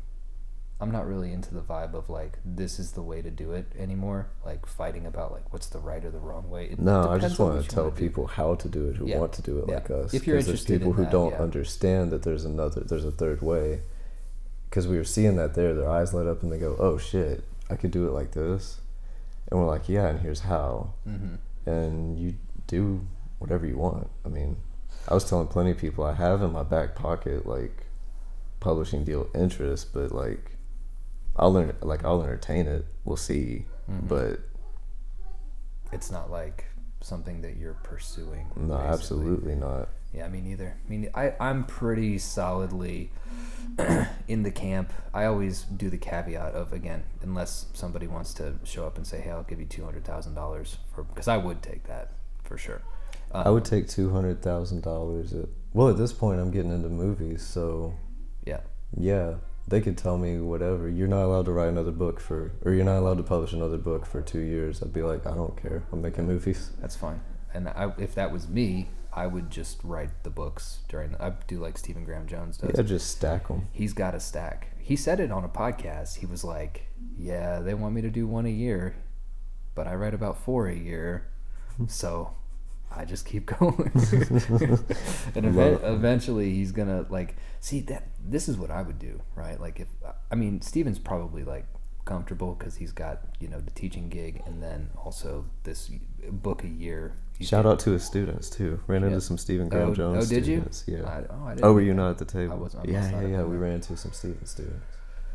[0.79, 3.73] I'm not really into the vibe of like this is the way to do it
[3.79, 4.29] anymore.
[4.45, 6.67] Like fighting about like what's the right or the wrong way.
[6.67, 9.19] It No, I just want to tell people how to do it who Yeah.
[9.19, 9.75] want to do it Yeah.
[9.77, 10.13] like us.
[10.13, 11.39] If you're 'Cause there's interested in people who that, don't yeah.
[11.43, 13.81] understand that there's another, there's a third way.
[14.69, 17.45] Because we were seeing that there, their eyes light up and they go, "Oh shit,
[17.71, 18.81] I could do it like this,"
[19.51, 21.39] and we're like, "Yeah, and here's how." Mhm.
[21.65, 22.35] And you
[22.67, 23.01] do
[23.39, 24.11] whatever you want.
[24.27, 24.57] I mean,
[25.09, 27.87] I was telling plenty of people I have in my back pocket like
[28.61, 30.56] publishing deal interest, but like
[31.39, 32.87] I'll learn, like I'll entertain it.
[33.05, 34.09] We'll see, Mhm.
[34.09, 34.41] but
[35.93, 36.65] It's not like
[37.01, 38.49] something that you're pursuing.
[38.57, 38.93] no, basically.
[38.93, 39.89] absolutely not.
[40.13, 40.75] Yeah, me neither.
[40.89, 43.11] Me, ne- I I'm pretty solidly
[44.29, 44.93] in the camp.
[45.13, 49.21] I always do the caveat of again, unless somebody wants to show up and say,
[49.21, 52.13] "Hey, I'll give you two hundred thousand dollars for," because I would take that
[52.45, 52.81] for sure.
[53.33, 55.35] I would take two hundred thousand dollars.
[55.75, 57.95] Well, at this point, I'm getting into movies, so
[58.47, 58.61] Yeah.
[58.97, 59.35] yeah,
[59.69, 60.89] they could tell me whatever.
[60.89, 63.79] You're not allowed to write another book for, or you're not allowed to publish another
[63.79, 64.83] book for two years.
[64.83, 65.83] I'd be like, I don't care.
[65.93, 66.71] I'm making movies.
[66.81, 67.21] That's fine.
[67.53, 71.13] And I, if that was me, I would just write the books during.
[71.13, 72.73] The, I do like Stephen Graham Jones does.
[72.77, 73.69] Yeah, just stack them.
[73.73, 74.73] He's got a stack.
[74.79, 76.19] He said it on a podcast.
[76.19, 78.95] He was like, "Yeah, they want me to do one a year,
[79.75, 81.27] but I write about four a year,
[81.77, 81.87] hmm.
[81.87, 82.37] so
[82.97, 83.91] I just keep going."
[85.35, 88.09] and ev- eventually, he's gonna like see that.
[88.25, 89.61] This is what I would do, right?
[89.61, 89.89] Like if
[90.31, 91.67] I mean, Steven's probably like
[92.05, 95.91] comfortable because he's got you know the teaching gig and then also this
[96.31, 97.15] book a year.
[97.41, 98.81] Shout got- out to his students too.
[98.87, 99.09] Ran Yeah.
[99.09, 100.55] into some Stephen oh, Graham Oh, Jones oh, did you?
[100.57, 100.85] students.
[100.87, 101.03] Yeah.
[101.05, 102.57] I, oh, I didn't oh, were you not at the table?
[102.57, 103.43] wasn't- I yeah, yeah, yeah.
[103.43, 104.83] We ran into some Stephen students.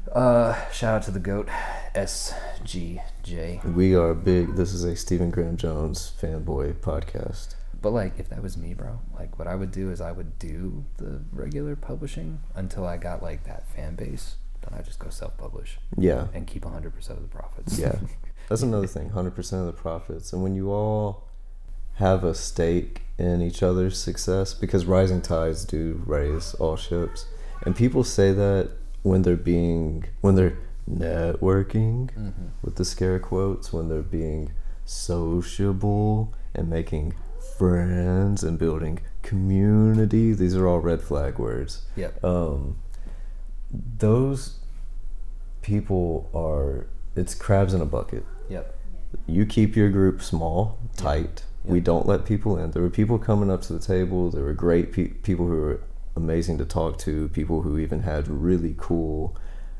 [0.09, 1.47] Uh, shout out to the goat,
[1.95, 3.73] SGJ.
[3.73, 4.55] We are big.
[4.55, 7.55] This is a Stephen Graham Jones fanboy podcast.
[7.81, 10.37] But like, if that was me, bro, like what I would do is I would
[10.37, 14.35] do the regular publishing until I got like that fan base.
[14.61, 17.79] Then I just go self-publish Yeah, and keep 100% of the profits.
[17.79, 17.95] Yeah.
[18.49, 19.09] That's another thing.
[19.09, 21.23] Hundred percent of the profits, and when you all
[21.95, 27.27] have a stake in each other's success, because rising tides do raise all ships,
[27.65, 28.71] and people say that
[29.03, 30.57] when they're being when they're
[30.89, 32.29] networking hmm
[32.61, 34.51] with the scare quotes, when they're being
[34.85, 37.13] sociable and making
[37.57, 40.33] friends and building community.
[40.33, 41.83] These are all red flag words.
[41.95, 42.23] Yep.
[42.23, 42.77] um,
[43.71, 44.57] those
[45.61, 48.25] people are it's crabs in a bucket.
[48.49, 48.75] Yep.
[49.27, 51.43] you keep your group small tight.
[51.63, 52.71] We don't let people in.
[52.71, 54.31] There were people coming up to the table.
[54.31, 55.81] There were great pe- people who were
[56.15, 59.35] amazing to talk to people who even had really cool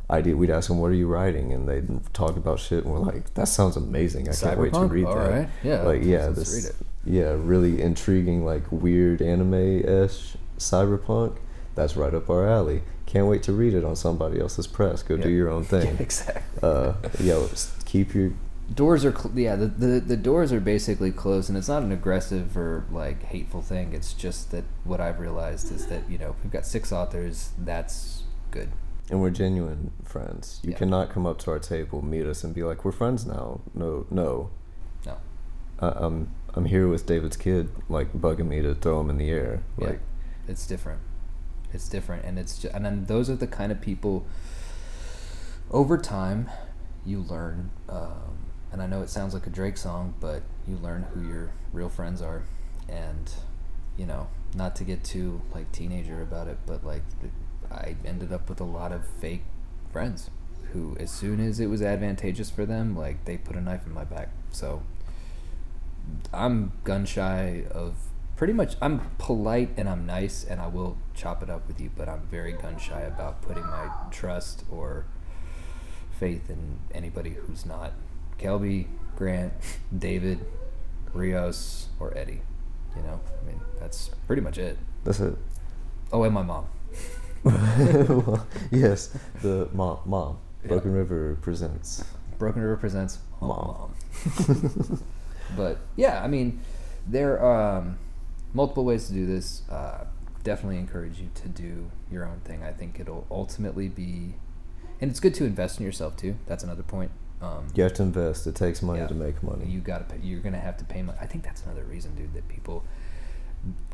[0.09, 2.99] idea we'd ask them what are you writing and they'd talk about shit and we're
[2.99, 5.49] like that sounds amazing i can't wait to read All that right.
[5.63, 5.81] Yeah.
[5.83, 6.75] like yeah this read it.
[7.05, 11.37] yeah, really intriguing, like weird anime ish cyberpunk,
[11.75, 12.83] that's right up our alley.
[13.07, 15.01] Can't wait to read it on somebody else's press.
[15.01, 15.97] Go do your own thing.
[15.99, 16.43] exactly.
[16.61, 17.49] uh, yo,
[17.85, 18.31] keep your
[18.73, 21.91] doors are cl- yeah the, the the doors are basically closed and it's not an
[21.91, 26.35] aggressive or like hateful thing it's just that what i've realized is that you know
[26.43, 28.71] we've got six authors that's good
[29.09, 30.61] and we're genuine friends.
[30.63, 30.77] You Yeah.
[30.77, 34.05] cannot come up to our table, meet us, and be like, "We're friends now." No,
[34.09, 34.51] no.
[35.05, 35.17] no
[35.79, 39.29] I, I'm I'm here with David's kid, like bugging me to throw him in the
[39.29, 39.63] air.
[39.77, 39.87] Yeah.
[39.87, 39.99] Like,
[40.47, 41.01] it's different
[41.73, 44.25] it's different and it's just, and then those are the kind of people
[45.69, 46.49] over time
[47.05, 48.37] you learn um,
[48.71, 51.89] and i know it sounds like a drake song but you learn who your real
[51.89, 52.43] friends are.
[52.89, 53.31] And
[53.97, 57.03] you know not to get too like teenager about it but like
[57.69, 59.43] i ended up with a lot of fake
[59.91, 60.29] friends
[60.73, 63.93] who as soon as it was advantageous for them like they put a knife in
[63.93, 64.29] my back.
[64.51, 64.83] So
[66.33, 67.95] i'm gun shy of
[68.35, 71.91] pretty much i'm polite and i'm nice and i will chop it up with you
[71.95, 75.05] but i'm very gun shy about putting my trust or
[76.19, 77.93] faith in anybody who's not
[78.41, 79.53] kelby grant
[79.97, 80.39] david
[81.13, 82.41] rios or eddie
[82.95, 85.35] you know i mean that's pretty much it that's it.
[86.11, 86.65] oh and my mom
[87.43, 90.37] Well, yes, the mom, mom.
[90.61, 90.67] Yeah.
[90.69, 92.03] Broken River presents.
[92.37, 93.93] broken river presents Mom.
[94.37, 95.03] mom.
[95.57, 96.59] but yeah, I mean,
[97.07, 97.97] there are um,
[98.53, 99.63] multiple ways to do this.
[99.71, 100.05] Uh,
[100.43, 102.61] definitely encourage you to do your own thing.
[102.63, 104.35] I think it'll ultimately be,
[104.99, 106.35] and it's good to invest in yourself too.
[106.45, 107.09] That's another point.
[107.41, 108.45] Um, You have to invest.
[108.47, 109.07] It takes money Yeah.
[109.07, 109.65] to make money.
[109.65, 111.17] you gotta pay, you're gonna have to pay money.
[111.21, 112.83] I think that's another reason, dude, that people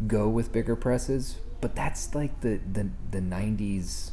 [0.05, 1.37] go with bigger presses.
[1.61, 4.11] But that's like the the the '90s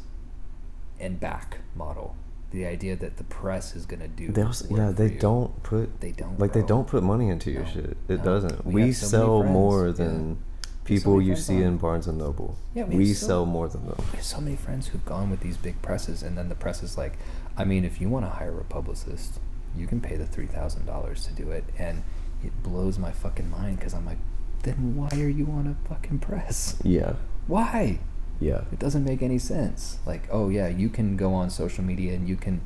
[0.99, 2.15] and back model.
[2.51, 4.31] The idea that the press is gonna do.
[4.31, 6.39] they also, yeah, they don't put They don't.
[6.39, 7.69] like they don't put money into your No.
[7.69, 7.97] shit.
[8.07, 8.23] It No.
[8.23, 8.65] doesn't.
[8.65, 10.41] We We, so sell more than so
[10.85, 12.57] people many you see on- in Barnes and Noble.
[12.73, 13.95] Yeah, we we so- sell more than them.
[14.11, 16.81] We have so many friends who've gone with these big presses, and then the press
[16.83, 17.17] is like,
[17.57, 19.39] I mean, if you want to hire a publicist,
[19.75, 22.03] you can pay the three thousand dollars to do it, and
[22.43, 24.19] it blows my fucking mind because I'm like,
[24.63, 26.77] then why are you on a fucking press?
[26.83, 27.13] Yeah,
[27.47, 27.99] Why?
[28.39, 28.61] yeah.
[28.71, 29.99] It doesn't make any sense.
[30.05, 32.61] Like, oh yeah, you can go on social media and you can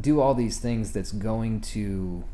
[0.00, 2.24] do all these things that's going to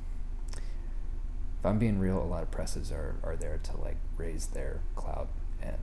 [1.69, 5.29] I'm being real, a lot of presses are, are there to like raise their clout
[5.63, 5.77] and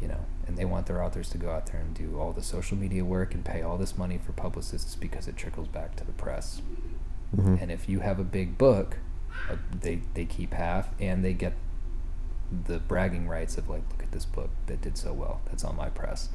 [0.00, 2.42] you know, and they want their authors to go out there and do all the
[2.42, 6.04] social media work and pay all this money for publicists because it trickles back to
[6.04, 6.60] the press.
[7.36, 7.62] Mhm.
[7.62, 8.96] And if you have a big book,
[9.48, 11.52] uh, they they keep half and they get
[12.66, 15.40] the bragging rights of like, look at this book that did so well.
[15.46, 16.28] That's on my press.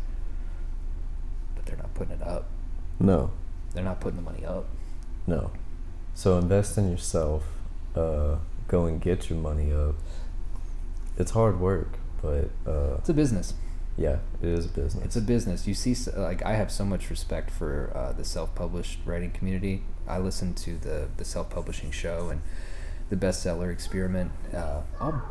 [1.56, 2.46] But they're not putting it up.
[3.00, 3.32] No,
[3.74, 4.66] They're not putting the money up.
[5.28, 5.52] no.
[6.16, 7.44] So invest in yourself.
[7.96, 9.96] Uh, go and get your money up.
[11.18, 13.54] It's hard work, but uh, It's a business.
[13.98, 15.04] yeah, it is a business.
[15.06, 15.68] It's a business.
[15.68, 19.84] You see, like I have so much respect for uh, the self-published writing community.
[20.08, 22.42] I listen to the the self-publishing show and
[23.10, 24.32] the bestseller experiment.
[24.54, 25.22] Uh, all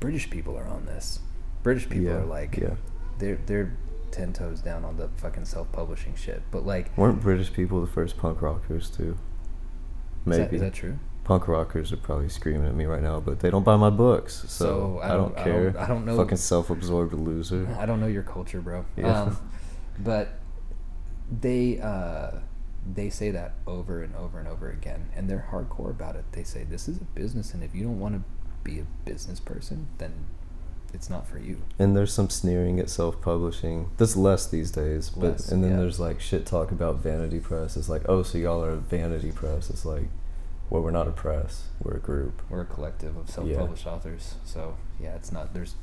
[0.00, 1.18] British people are on this.
[1.62, 2.74] British people Yeah, are like, yeah.
[3.18, 3.76] they're they're
[4.12, 6.42] ten toes down on the fucking self-publishing shit.
[6.50, 9.12] But like, Weren't British people the first punk rockers too?
[9.12, 10.98] is Maybe that, is that true?
[11.24, 14.44] Punk rockers are probably screaming at me right now, but they don't buy my books,
[14.48, 15.70] so, So, I I, don't, don't- I care.
[15.70, 17.68] don't- I don't know- Fucking self-absorbed loser.
[17.78, 18.84] I don't know your culture, bro.
[18.96, 19.22] Yeah.
[19.22, 19.36] Um,
[19.98, 20.38] but
[21.40, 22.32] they uh,
[22.94, 26.24] they say that over and over and over again, and they're hardcore about it.
[26.32, 28.22] They say this is a business, and if you don't want to
[28.64, 30.12] be a business person, then
[30.92, 31.62] it's not for you.
[31.78, 33.90] And there's some sneering at self-publishing.
[33.96, 35.76] That's less these days, but Less, and then yeah.
[35.78, 37.76] there's like shit talk about vanity press.
[37.76, 39.70] It's like, oh, so y'all are a vanity press.
[39.70, 40.08] It's like,
[40.72, 41.68] well, we're not a press.
[41.82, 42.40] We're a group.
[42.48, 45.74] We're a collective of self-published authors, so yeah, it's not there's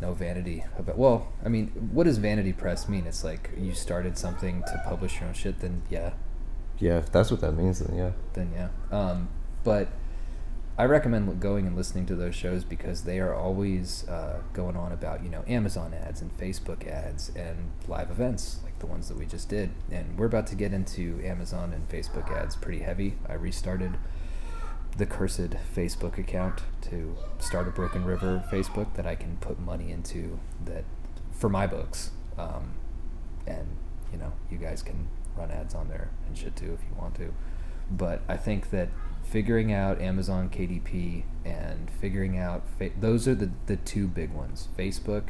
[0.00, 0.96] no vanity about.
[0.96, 3.08] Well, I mean, what does vanity press mean?
[3.08, 6.12] It's like you started something to publish your own shit, then yeah,
[6.78, 8.12] Yeah, if that's what that means, then yeah.
[8.34, 8.68] then yeah.
[8.96, 9.30] Um,
[9.64, 9.88] but
[10.78, 14.92] I recommend going and listening to those shows because they are always uh, going on
[14.92, 19.18] about you know Amazon ads and Facebook ads and live events like the ones that
[19.18, 19.70] we just did.
[19.90, 23.14] And we're about to get into Amazon and Facebook ads pretty heavy.
[23.28, 23.96] I restarted
[24.96, 29.90] the cursed Facebook account to start a Broken River Facebook that I can put money
[29.90, 30.84] into that
[31.32, 32.12] for my books.
[32.38, 32.74] Um,
[33.48, 33.66] and
[34.12, 37.16] you know, you guys can run ads on there and shit too if you want
[37.16, 37.34] to.
[37.90, 38.90] But I think that
[39.30, 44.68] figuring out Amazon KDP and figuring out fa- those are the the two big ones:
[44.78, 45.24] Facebook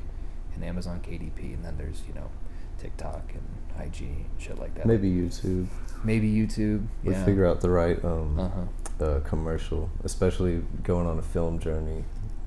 [0.54, 2.30] and Amazon KDP, and then there's you know
[2.78, 4.86] TikTok and IG and shit like that.
[4.86, 5.66] Maybe YouTube
[6.04, 6.86] maybe YouTube.
[7.02, 7.24] yeah.
[7.24, 9.04] figure out the right um, Uh huh.
[9.04, 12.04] uh, commercial, especially going on a film journey.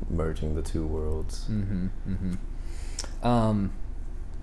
[0.10, 1.46] merging the two worlds.
[1.50, 1.88] Mm-hmm.
[2.10, 3.28] Mm-hmm.
[3.28, 3.72] Um,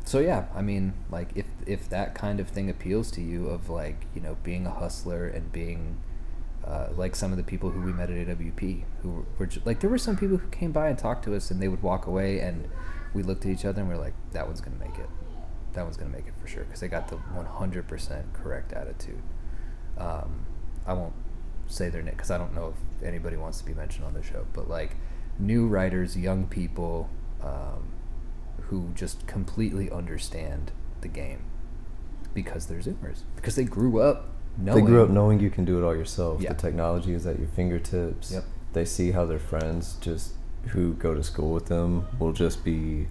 [0.05, 3.68] so yeah, I mean, like if if that kind of thing appeals to you, of
[3.68, 5.99] like you know being a hustler and being
[6.69, 9.63] uh, like some of the people who we met at AWP, who were, were ju-
[9.65, 11.83] like there were some people who came by and talked to us, and they would
[11.83, 12.69] walk away, and
[13.15, 15.09] we looked at each other and we are like, that one's gonna make it.
[15.73, 19.23] That one's gonna make it for sure because they got the 100% correct attitude.
[19.97, 20.47] Um,
[20.87, 21.15] I won't
[21.67, 24.23] say their name because I don't know if anybody wants to be mentioned on the
[24.23, 24.97] show, but like
[25.39, 27.09] new writers, young people
[27.43, 27.93] um,
[28.63, 31.45] who just completely understand the game
[32.35, 34.85] because they're Zoomers because they grew up knowing.
[34.85, 36.40] They grew up knowing you can do it all yourself.
[36.42, 36.53] Yeah.
[36.53, 38.33] The technology is at your fingertips.
[38.33, 38.44] Yep.
[38.75, 40.33] They see how their friends just
[40.68, 43.09] who go to school with them will just be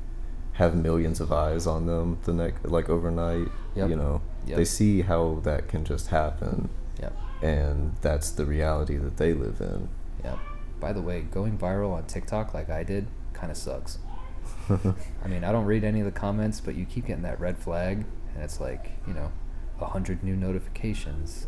[0.53, 3.47] have millions of eyes on them the next like overnight.
[3.75, 3.89] Yep.
[3.89, 4.21] You know.
[4.45, 4.57] Yep.
[4.57, 6.69] They see how that can just happen
[7.01, 7.13] Yep.
[7.41, 9.89] and that's the reality that they live in.
[10.23, 10.37] Yep.
[10.79, 13.99] By the way, going viral on TikTok like I did kind of sucks.
[14.69, 17.57] I mean, I don't read any of the comments, but you keep getting that red
[17.57, 19.31] flag, and it's like, you know,
[19.79, 21.47] a hundred new notifications,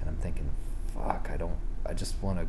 [0.00, 0.50] and I'm thinking,
[0.94, 2.46] fuck, I don't, I just want to.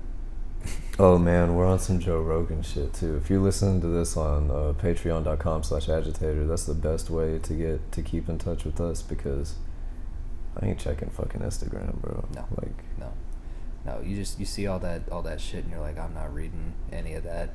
[0.99, 3.15] Oh man, we're on some Joe Rogan shit too.
[3.15, 7.53] If you listen to this on uh, patreon.com slash agitator, that's the best way to
[7.53, 9.55] get to keep in touch with us because
[10.57, 12.27] I ain't checking fucking Instagram, bro.
[12.35, 12.45] No.
[12.57, 13.13] Like No,
[13.85, 16.33] no, you just you see all that all that shit, and you're like, I'm not
[16.33, 17.51] reading any of that,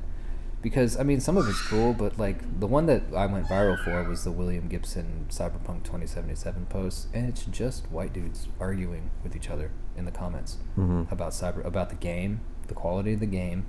[0.61, 3.81] because I mean, some of it's cool, but like the one that I went viral
[3.83, 9.35] for was the William Gibson Cyberpunk 2077 post, and it's just white dudes arguing with
[9.35, 11.11] each other in the comments Mhm.
[11.11, 13.65] about cyber about the game, the quality of the game,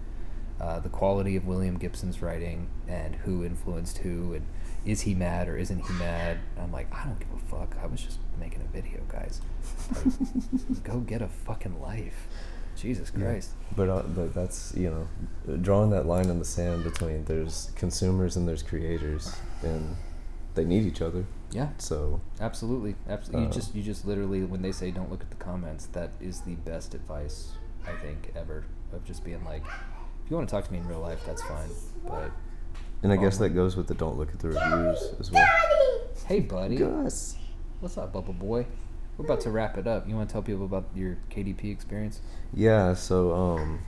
[0.60, 4.46] uh, the quality of William Gibson's writing, and who influenced who, and
[4.86, 6.38] is he mad or isn't he mad?
[6.54, 7.76] And I'm like, I don't give a fuck.
[7.82, 9.40] I was just making a video, guys.
[9.94, 12.26] Like, go get a fucking life.
[12.76, 13.24] Jesus Yeah.
[13.24, 13.50] Christ.
[13.76, 18.36] But uh, but that's you know drawing that line in the sand between there's consumers
[18.36, 19.96] and there's creators, and
[20.54, 21.24] they need each other.
[21.52, 22.96] Yeah, So absolutely.
[23.08, 23.42] Absolutely.
[23.44, 26.10] you Uh, just you just literally when they say don't look at the comments, that
[26.20, 27.52] is the best advice
[27.86, 29.62] I think ever of just being like,
[30.24, 31.68] if you want to talk to me in real life, that's fine.
[32.06, 32.30] But
[33.02, 35.46] and I guess Um, that goes with the don't look at the reviews as well.
[36.26, 37.36] hey, buddy, Gus.
[37.80, 38.66] what's up, Bubble Boy?
[39.16, 40.08] We're about to wrap it up.
[40.08, 42.20] You want to tell people about your KDP experience?
[42.52, 43.80] Yeah, so um,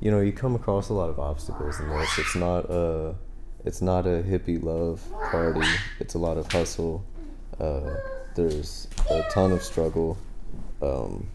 [0.00, 2.18] you know, you come across a lot of obstacles in this.
[2.18, 3.14] It's not a,
[3.64, 5.66] it's not a hippie love party.
[6.00, 7.04] It's a lot of hustle.
[7.58, 7.94] Uh,
[8.34, 10.18] there's a ton of struggle
[10.82, 11.28] um,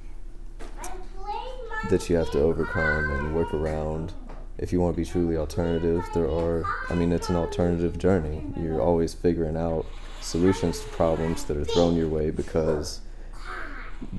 [1.90, 4.14] that you have to overcome and work around.
[4.60, 6.64] If you want to be truly alternative, there are.
[6.90, 8.44] I mean, it's an alternative journey.
[8.62, 9.86] You're always figuring out
[10.22, 13.02] solutions to problems that are thrown your way because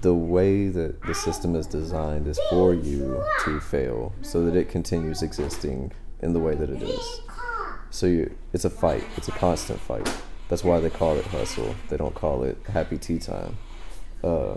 [0.01, 4.69] the way that the system is designed is for you to fail so that it
[4.69, 7.21] continues existing in the way that it is.
[7.91, 9.05] So you, it's a fight.
[9.17, 10.09] It's a constant fight.
[10.49, 11.75] That's why they call it hustle.
[11.89, 13.57] They don't call it happy tea time.
[14.23, 14.57] Uh,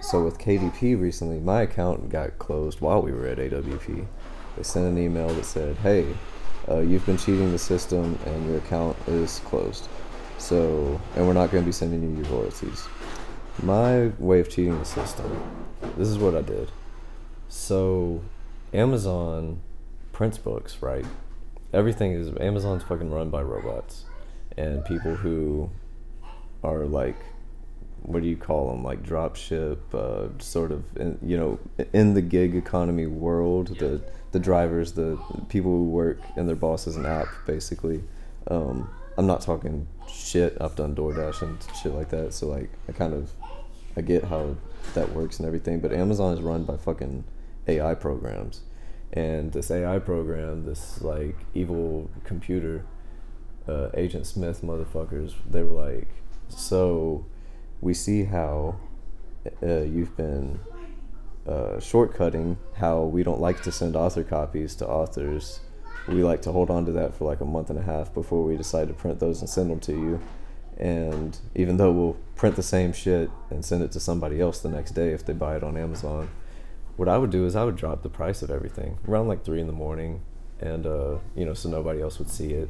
[0.00, 4.06] so with KDP recently, my account got closed while we were at AWP.
[4.56, 6.06] They sent an email that said, "Hey,
[6.68, 9.88] uh, you've been cheating the system, and your account is closed.
[10.38, 12.86] So, and we're not going to be sending you your royalties."
[13.62, 15.42] My way of cheating the system.
[15.96, 16.70] This is what I did.
[17.48, 18.22] So,
[18.72, 19.60] Amazon
[20.12, 21.04] prints books, right?
[21.72, 24.04] Everything is Amazon's fucking run by robots
[24.56, 25.70] and people who
[26.62, 27.16] are like
[28.02, 31.58] what do you call them like dropship uh, sort of in, you know
[31.92, 34.00] in the gig economy world the
[34.32, 38.02] the drivers the people who work and their boss is an app basically
[38.48, 42.92] um, i'm not talking shit i've done doordash and shit like that so like i
[42.92, 43.32] kind of
[43.96, 44.56] i get how
[44.94, 47.24] that works and everything but amazon is run by fucking
[47.68, 48.62] ai programs
[49.12, 52.84] and this ai program this like evil computer
[53.68, 56.08] uh, Agent Smith motherfuckers, they were like,
[56.48, 57.26] so
[57.80, 58.76] we see how
[59.62, 60.60] uh, you've been
[61.46, 65.60] uh, shortcutting how we don't like to send author copies to authors.
[66.08, 68.44] We like to hold on to that for like a month and a half before
[68.44, 70.20] we decide to print those and send them to you.
[70.76, 74.68] And even though we'll print the same shit and send it to somebody else the
[74.68, 76.28] next day if they buy it on Amazon,
[76.96, 79.60] what I would do is I would drop the price of everything around like three
[79.60, 80.22] in the morning,
[80.60, 82.68] and uh, you know, so nobody else would see it.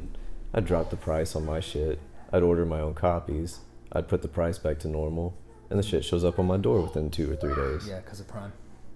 [0.53, 1.99] I'd drop the price on my shit.
[2.31, 3.59] I'd order my own copies.
[3.91, 5.37] I'd put the price back to normal,
[5.69, 7.87] and the shit shows up on my door within two or three days.
[7.87, 8.51] Yeah, because of Prime.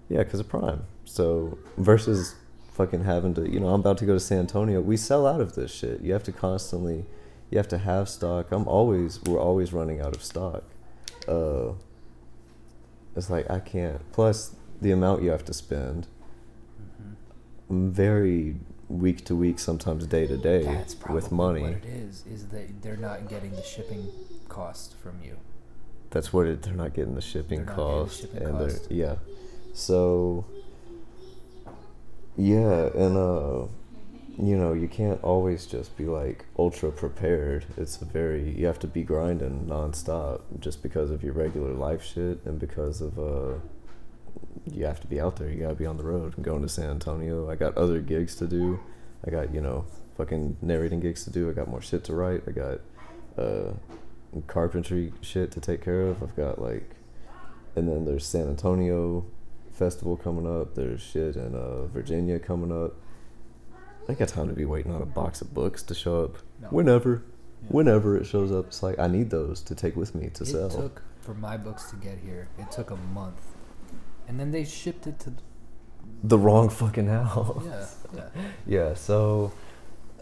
[0.08, 0.82] Yeah, because of Prime.
[1.04, 2.34] So versus
[2.72, 4.80] fucking having to, you know, I'm about to go to San Antonio.
[4.80, 6.00] We sell out of this shit.
[6.00, 7.04] You have to constantly,
[7.50, 8.52] you have to have stock.
[8.52, 10.64] I'm always, we're always running out of stock.
[11.28, 11.72] Uh,
[13.16, 14.00] it's like I can't.
[14.12, 16.06] Plus the amount you have to spend.
[16.80, 17.12] Mm-hmm.
[17.70, 18.56] I'm very
[18.88, 21.62] week to week, sometimes day to day with money.
[21.62, 22.24] what it is.
[22.26, 24.08] Is that they're not getting the shipping
[24.48, 25.36] cost from you.
[26.10, 26.62] That's what it.
[26.62, 28.90] They're not getting the shipping They're not the cost, shipping and cost.
[28.90, 29.16] yeah.
[29.72, 30.44] So
[32.36, 33.66] yeah, and uh,
[34.42, 37.66] you know, you can't always just be like ultra prepared.
[37.76, 42.02] It's a very you have to be grinding nonstop just because of your regular life
[42.02, 43.58] shit and because of uh,
[44.72, 45.50] you have to be out there.
[45.50, 46.34] You gotta be on the road.
[46.36, 47.50] I'm going to San Antonio.
[47.50, 48.80] I got other gigs to do.
[49.26, 49.84] I got you know
[50.16, 51.50] fucking narrating gigs to do.
[51.50, 52.42] I got more shit to write.
[52.46, 52.80] I got
[53.36, 53.72] uh,
[54.46, 56.22] carpentry shit to take care of.
[56.22, 56.90] I've got like,
[57.76, 59.26] and then there's San Antonio
[59.72, 60.74] festival coming up.
[60.74, 62.94] There's shit in uh, Virginia coming up.
[64.10, 66.36] I got time to be waiting on a box of books to show up.
[66.60, 66.68] No.
[66.68, 67.22] Whenever,
[67.62, 67.68] Yeah.
[67.68, 70.46] whenever it shows up, it's like I need those to take with me to it
[70.46, 70.68] sell.
[70.70, 72.48] took for my books to get here.
[72.58, 73.40] It took a month,
[74.26, 75.32] and then they shipped it to.
[76.22, 77.62] the wrong fucking house.
[77.66, 78.28] Yeah, yeah.
[78.66, 79.52] yeah so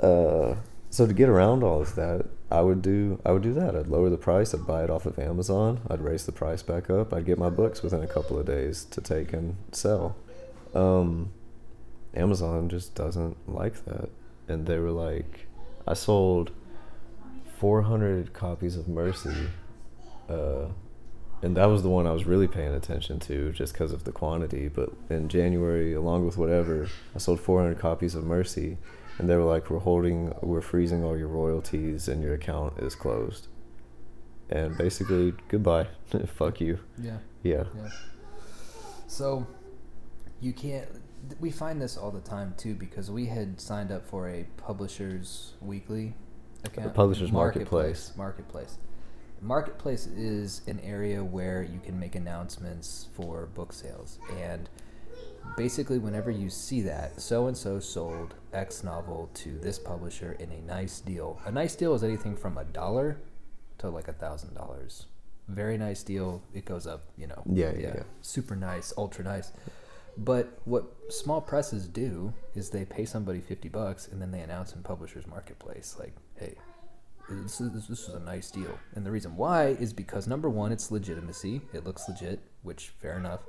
[0.02, 0.54] uh
[0.90, 3.86] so to get around all of that i would do i would do that i'd
[3.88, 7.12] lower the price i'd buy it off of amazon i'd raise the price back up
[7.14, 10.14] i'd get my books within a couple of days to take and sell
[10.74, 11.30] um
[12.14, 14.08] amazon just doesn't like that
[14.48, 15.46] and they were like
[15.86, 16.50] i sold
[17.58, 19.48] 400 copies of mercy
[20.28, 20.66] uh
[21.42, 24.12] and that was the one I was really paying attention to just because of the
[24.12, 24.68] quantity.
[24.68, 28.78] But in January, along with whatever, I sold 400 copies of Mercy,
[29.18, 32.94] and they were like, "We're holding, we're freezing all your royalties, and your account is
[32.94, 33.46] closed."
[34.50, 35.88] And basically, goodbye,
[36.26, 36.80] fuck you.
[37.00, 37.18] Yeah.
[37.42, 37.88] Yeah, Yeah.
[39.06, 39.46] So
[40.40, 40.88] you can't.
[41.40, 45.54] We find this all the time too because we had signed up for a Publishers
[45.60, 46.14] Weekly
[46.64, 46.94] account.
[46.94, 48.12] Publishers Marketplace.
[48.16, 48.78] Marketplace.
[49.40, 54.68] Marketplace is an area where you can make announcements for book sales and
[55.56, 60.50] basically whenever you see that so and so sold x novel to this publisher in
[60.50, 63.16] a nice deal a nice deal is anything from a dollar
[63.78, 65.06] to like a thousand dollars
[65.46, 68.02] very nice deal it goes up you know Yeah, yeah, yeah.
[68.20, 69.52] super nice ultra nice
[70.18, 74.72] but what small presses do is they pay somebody 50 bucks and then they announce
[74.74, 76.54] in publishers marketplace like hey
[77.30, 80.72] this is, this is a nice deal and the reason why is because number one
[80.72, 83.40] it's legitimacy it looks legit which fair enough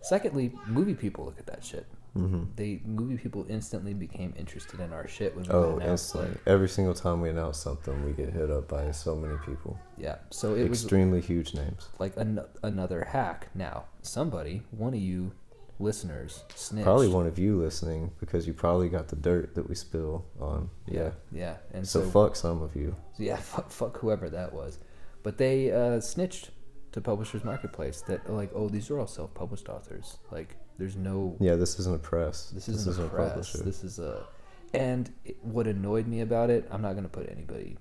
[0.00, 4.92] secondly movie people look at that shit hmm they movie people instantly became interested in
[4.92, 6.30] our shit when we Oh, instantly.
[6.30, 9.78] like Every single time we announce something, we get hit up by so many people.
[9.98, 11.88] yeah so it was Extremely huge names.
[11.98, 15.32] like an- another hack now somebody one of you
[15.78, 19.74] listeners snitched Probably one of you listening because you probably got the dirt that we
[19.74, 20.70] spill on.
[20.86, 21.10] Yeah.
[21.32, 22.96] yeah and So, so fuck some of you.
[23.18, 24.78] yeah, fuck, fuck whoever that was.
[25.22, 26.50] But they uh, snitched
[26.92, 30.18] to Publishers Marketplace that like, oh, these are all self-published authors.
[30.30, 32.50] Like, there's no Yeah, this isn't a press.
[32.50, 33.52] this isn't a press.
[33.52, 34.24] This is a,
[34.74, 37.76] and it, what annoyed me about it, I'm not gonna put anybody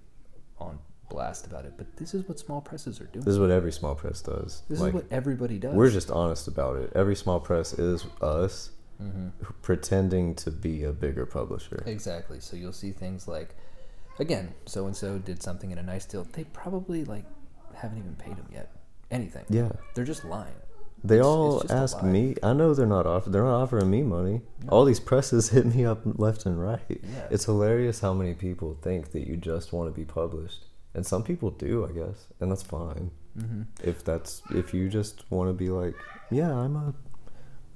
[0.60, 0.80] on
[1.10, 3.24] blast about it, but this is what small presses are doing.
[3.26, 4.64] This is what every small press does.
[4.70, 5.74] This like, is what everybody does.
[5.74, 6.92] we're just honest about it.
[6.96, 9.28] Every small press is us hmm
[9.62, 11.84] pretending to be a bigger publisher.
[11.86, 12.40] Exactly.
[12.40, 13.56] So you'll see things like,
[14.18, 16.26] again, so and so did something in a nice deal.
[16.34, 17.26] They probably like
[17.76, 18.72] haven't even paid them yet.
[19.12, 19.46] Anything.
[19.50, 19.70] Yeah.
[19.94, 20.56] They're just lying.
[21.04, 22.36] They It's- all it's ask me.
[22.42, 23.26] I know they're not off.
[23.26, 24.42] They're not offering me money.
[24.64, 24.70] No.
[24.70, 26.82] All these presses hit me up left and right.
[26.90, 27.28] Yeah.
[27.30, 30.66] It's hilarious how many people think that you just want to be published,
[30.98, 33.12] and some people do, I guess, and that's fine.
[33.40, 33.62] Mm-hmm.
[33.84, 35.96] If that's if you just want to be like,
[36.32, 36.94] yeah, I'm a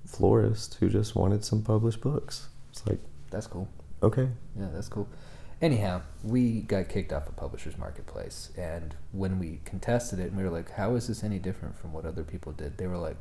[0.06, 2.50] florist who just wanted some published books.
[2.72, 3.00] It's like,
[3.30, 3.68] That's cool.
[4.02, 4.28] okay,
[4.60, 5.08] Yeah, that's cool.
[5.62, 10.44] Anyhow, we got kicked off of Publishers Marketplace, and when we contested it, and we
[10.44, 13.18] were like, "How is this any different from what other people did?" They were like,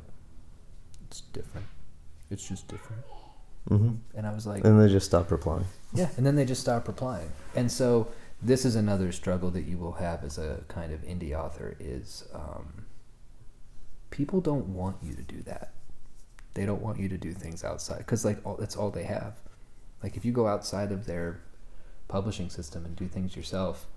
[1.07, 1.67] "It's different.
[2.31, 3.03] It's just different."
[3.67, 5.65] hmm And I was like, and they just stopped replying.
[5.93, 7.29] "Yeah." And then they just stopped replying.
[7.55, 8.07] And so
[8.41, 12.25] this is another struggle that you will have as a kind of indie author: is
[12.33, 12.85] um,
[14.09, 15.73] people don't want you to do that.
[16.53, 19.37] They don't want you to do things outside because, like, all, that's all they have.
[20.03, 21.41] Like, if you go outside of their
[22.07, 23.87] publishing system and do things yourself,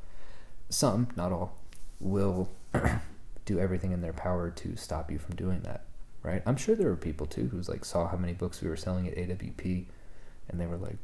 [0.68, 1.58] some, not all,
[1.98, 2.50] will
[3.44, 5.84] do everything in their power to stop you from doing that.
[6.22, 6.42] Right?
[6.46, 9.08] I'm sure there were people too who's like saw how many books we were selling
[9.08, 9.86] at AWP,
[10.48, 10.96] and they were like,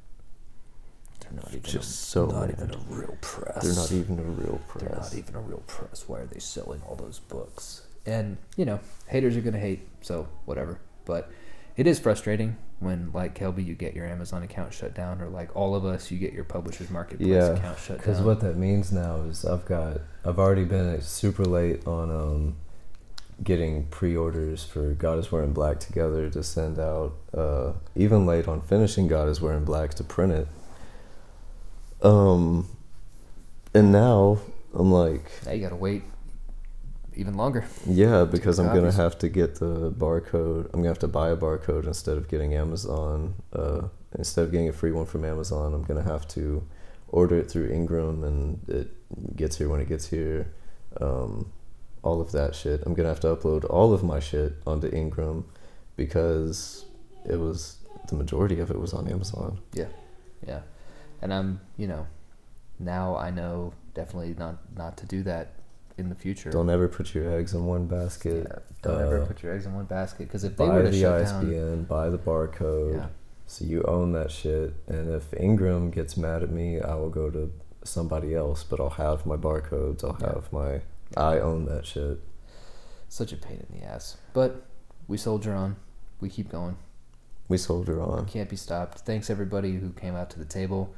[1.20, 2.50] "They're not even Just a, so not mad.
[2.58, 3.62] even a real press.
[3.64, 4.82] They're not even a real press.
[4.84, 6.04] They're not even a real press.
[6.08, 7.82] Why are they selling all those books?
[8.06, 10.78] And you know, haters are gonna hate, so whatever.
[11.04, 11.30] But
[11.76, 15.54] it is frustrating when, like Kelby, you get your Amazon account shut down, or like
[15.54, 17.98] all of us, you get your Publishers Marketplace Yeah, account shut down.
[17.98, 22.56] Because what that means now is I've got I've already been super late on um,
[23.42, 27.12] getting pre-orders for God is Wearing Black together to send out.
[27.36, 30.48] Uh, even late on finishing God is Wearing Black to print it.
[32.02, 32.68] Um,
[33.74, 34.38] and now
[34.74, 36.02] I'm like, Now you gotta wait
[37.14, 37.64] even longer.
[37.86, 40.66] yeah, because I'm gonna have to get the barcode.
[40.66, 43.34] I'm gonna have to buy a barcode instead of getting Amazon.
[43.52, 46.62] Uh, instead of getting a free one from Amazon, I'm gonna have to
[47.08, 50.52] order it through Ingram, and it gets here when it gets here.
[51.00, 51.52] Um,
[52.02, 52.82] all of that shit.
[52.86, 55.44] I'm gonna have to upload all of my shit onto Ingram
[55.96, 56.86] because
[57.28, 57.76] it was
[58.08, 59.58] the majority of it was on Amazon.
[59.74, 59.88] Yeah,
[60.46, 60.60] yeah,
[61.22, 62.06] and I'm you know
[62.78, 65.54] now I know definitely not not to do that
[65.98, 66.50] in the future.
[66.50, 68.46] Don't ever put your eggs in one basket.
[68.48, 70.82] Yeah, don't ever Uh, put your eggs in one basket because if they buy were
[70.84, 73.06] to the shut ISBN, down, buy the barcode, yeah,
[73.46, 74.72] so you own that shit.
[74.86, 77.52] And if Ingram gets mad at me, I will go to
[77.84, 80.02] somebody else, but I'll have my barcodes.
[80.04, 80.34] I'll Yeah.
[80.34, 80.80] have my.
[81.16, 82.20] I own that shit.
[83.08, 84.16] such a pain in the ass.
[84.32, 84.62] But
[85.08, 85.74] we soldier on.
[86.20, 86.76] We keep going.
[87.48, 88.26] We soldier on.
[88.26, 89.00] Can't be stopped.
[89.00, 90.94] Thanks everybody who came out to the table.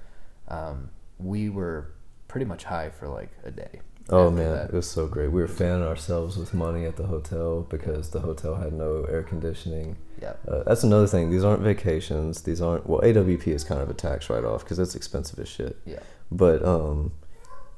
[0.52, 1.92] Um, we were
[2.28, 3.80] pretty much high for like a day.
[4.10, 4.68] Oh man, that.
[4.70, 5.30] it was so great.
[5.30, 9.22] We were fanning ourselves with money at the hotel because the hotel had no air
[9.22, 9.96] conditioning.
[10.20, 11.30] Yeah, Uh, that's another thing.
[11.30, 12.42] These aren't vacations.
[12.42, 13.00] These aren't well.
[13.00, 15.76] AWP is kind of a tax write off because it's expensive as shit.
[15.86, 16.00] yeah,
[16.32, 17.12] But um,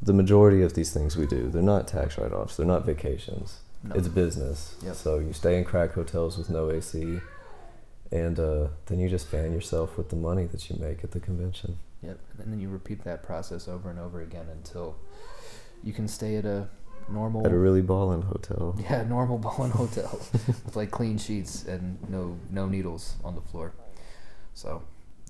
[0.01, 2.57] the majority of these things we do, they're not tax write offs.
[2.57, 3.61] They're not vacations.
[3.83, 3.95] no.
[3.95, 4.77] It's business.
[4.83, 4.95] Yep.
[4.97, 7.21] So you stay in crack hotels with no AC,
[8.11, 11.21] and uh, then you just fan yourself with the money that you make at the
[11.21, 11.79] convention.
[12.05, 12.19] Yep.
[12.39, 14.97] And then you repeat that process over and over again until
[15.83, 16.69] you can stay at a
[17.11, 18.77] normal At a really ballin' hotel.
[18.91, 23.73] yeah, normal ballin' hotel with like clean sheets and no no needles on the floor.
[24.55, 24.83] So,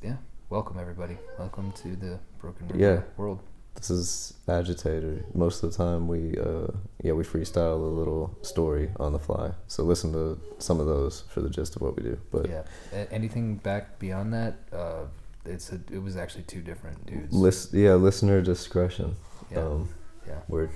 [0.02, 0.16] yeah.
[0.50, 1.16] Welcome everybody.
[1.38, 3.00] Welcome to the Broken River Yeah.
[3.16, 3.40] world.
[3.74, 5.24] This is agitator.
[5.34, 6.68] Most of the time, we uh,
[7.02, 9.52] yeah we freestyle a little story on the fly.
[9.66, 12.18] So listen to some of those for the gist of what we do.
[12.30, 12.62] But yeah.
[12.92, 15.04] A- anything back beyond that, uh,
[15.44, 17.32] it's a, it was actually two different dudes.
[17.32, 19.16] lis- yeah, listener discretion.
[19.50, 19.58] yeah.
[19.60, 19.88] Um,
[20.26, 20.40] yeah.
[20.48, 20.70] Word.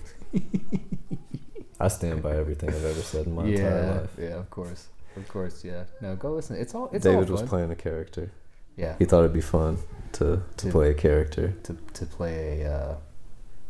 [1.80, 3.56] I stand by everything I've ever said in my yeah.
[3.56, 4.10] entire life.
[4.18, 4.88] Yeah, of course.
[5.16, 5.84] Of course, yeah.
[6.00, 6.56] No, go listen.
[6.56, 8.30] It's all it's David all was playing a character.
[8.76, 8.94] Yeah.
[8.98, 9.78] He thought it'd be fun
[10.12, 11.54] to to To- play a character.
[11.64, 12.96] To to play a uh,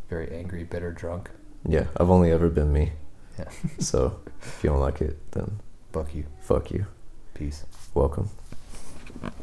[0.09, 1.29] very angry, bitter drunk.
[1.67, 2.91] Yeah, I've only ever been me.
[3.37, 3.49] Yeah.
[3.79, 5.59] so if you don't like it, then
[5.93, 6.25] Fuck you.
[6.41, 6.85] fuck you.
[7.33, 7.65] Peace.
[7.93, 8.29] Welcome.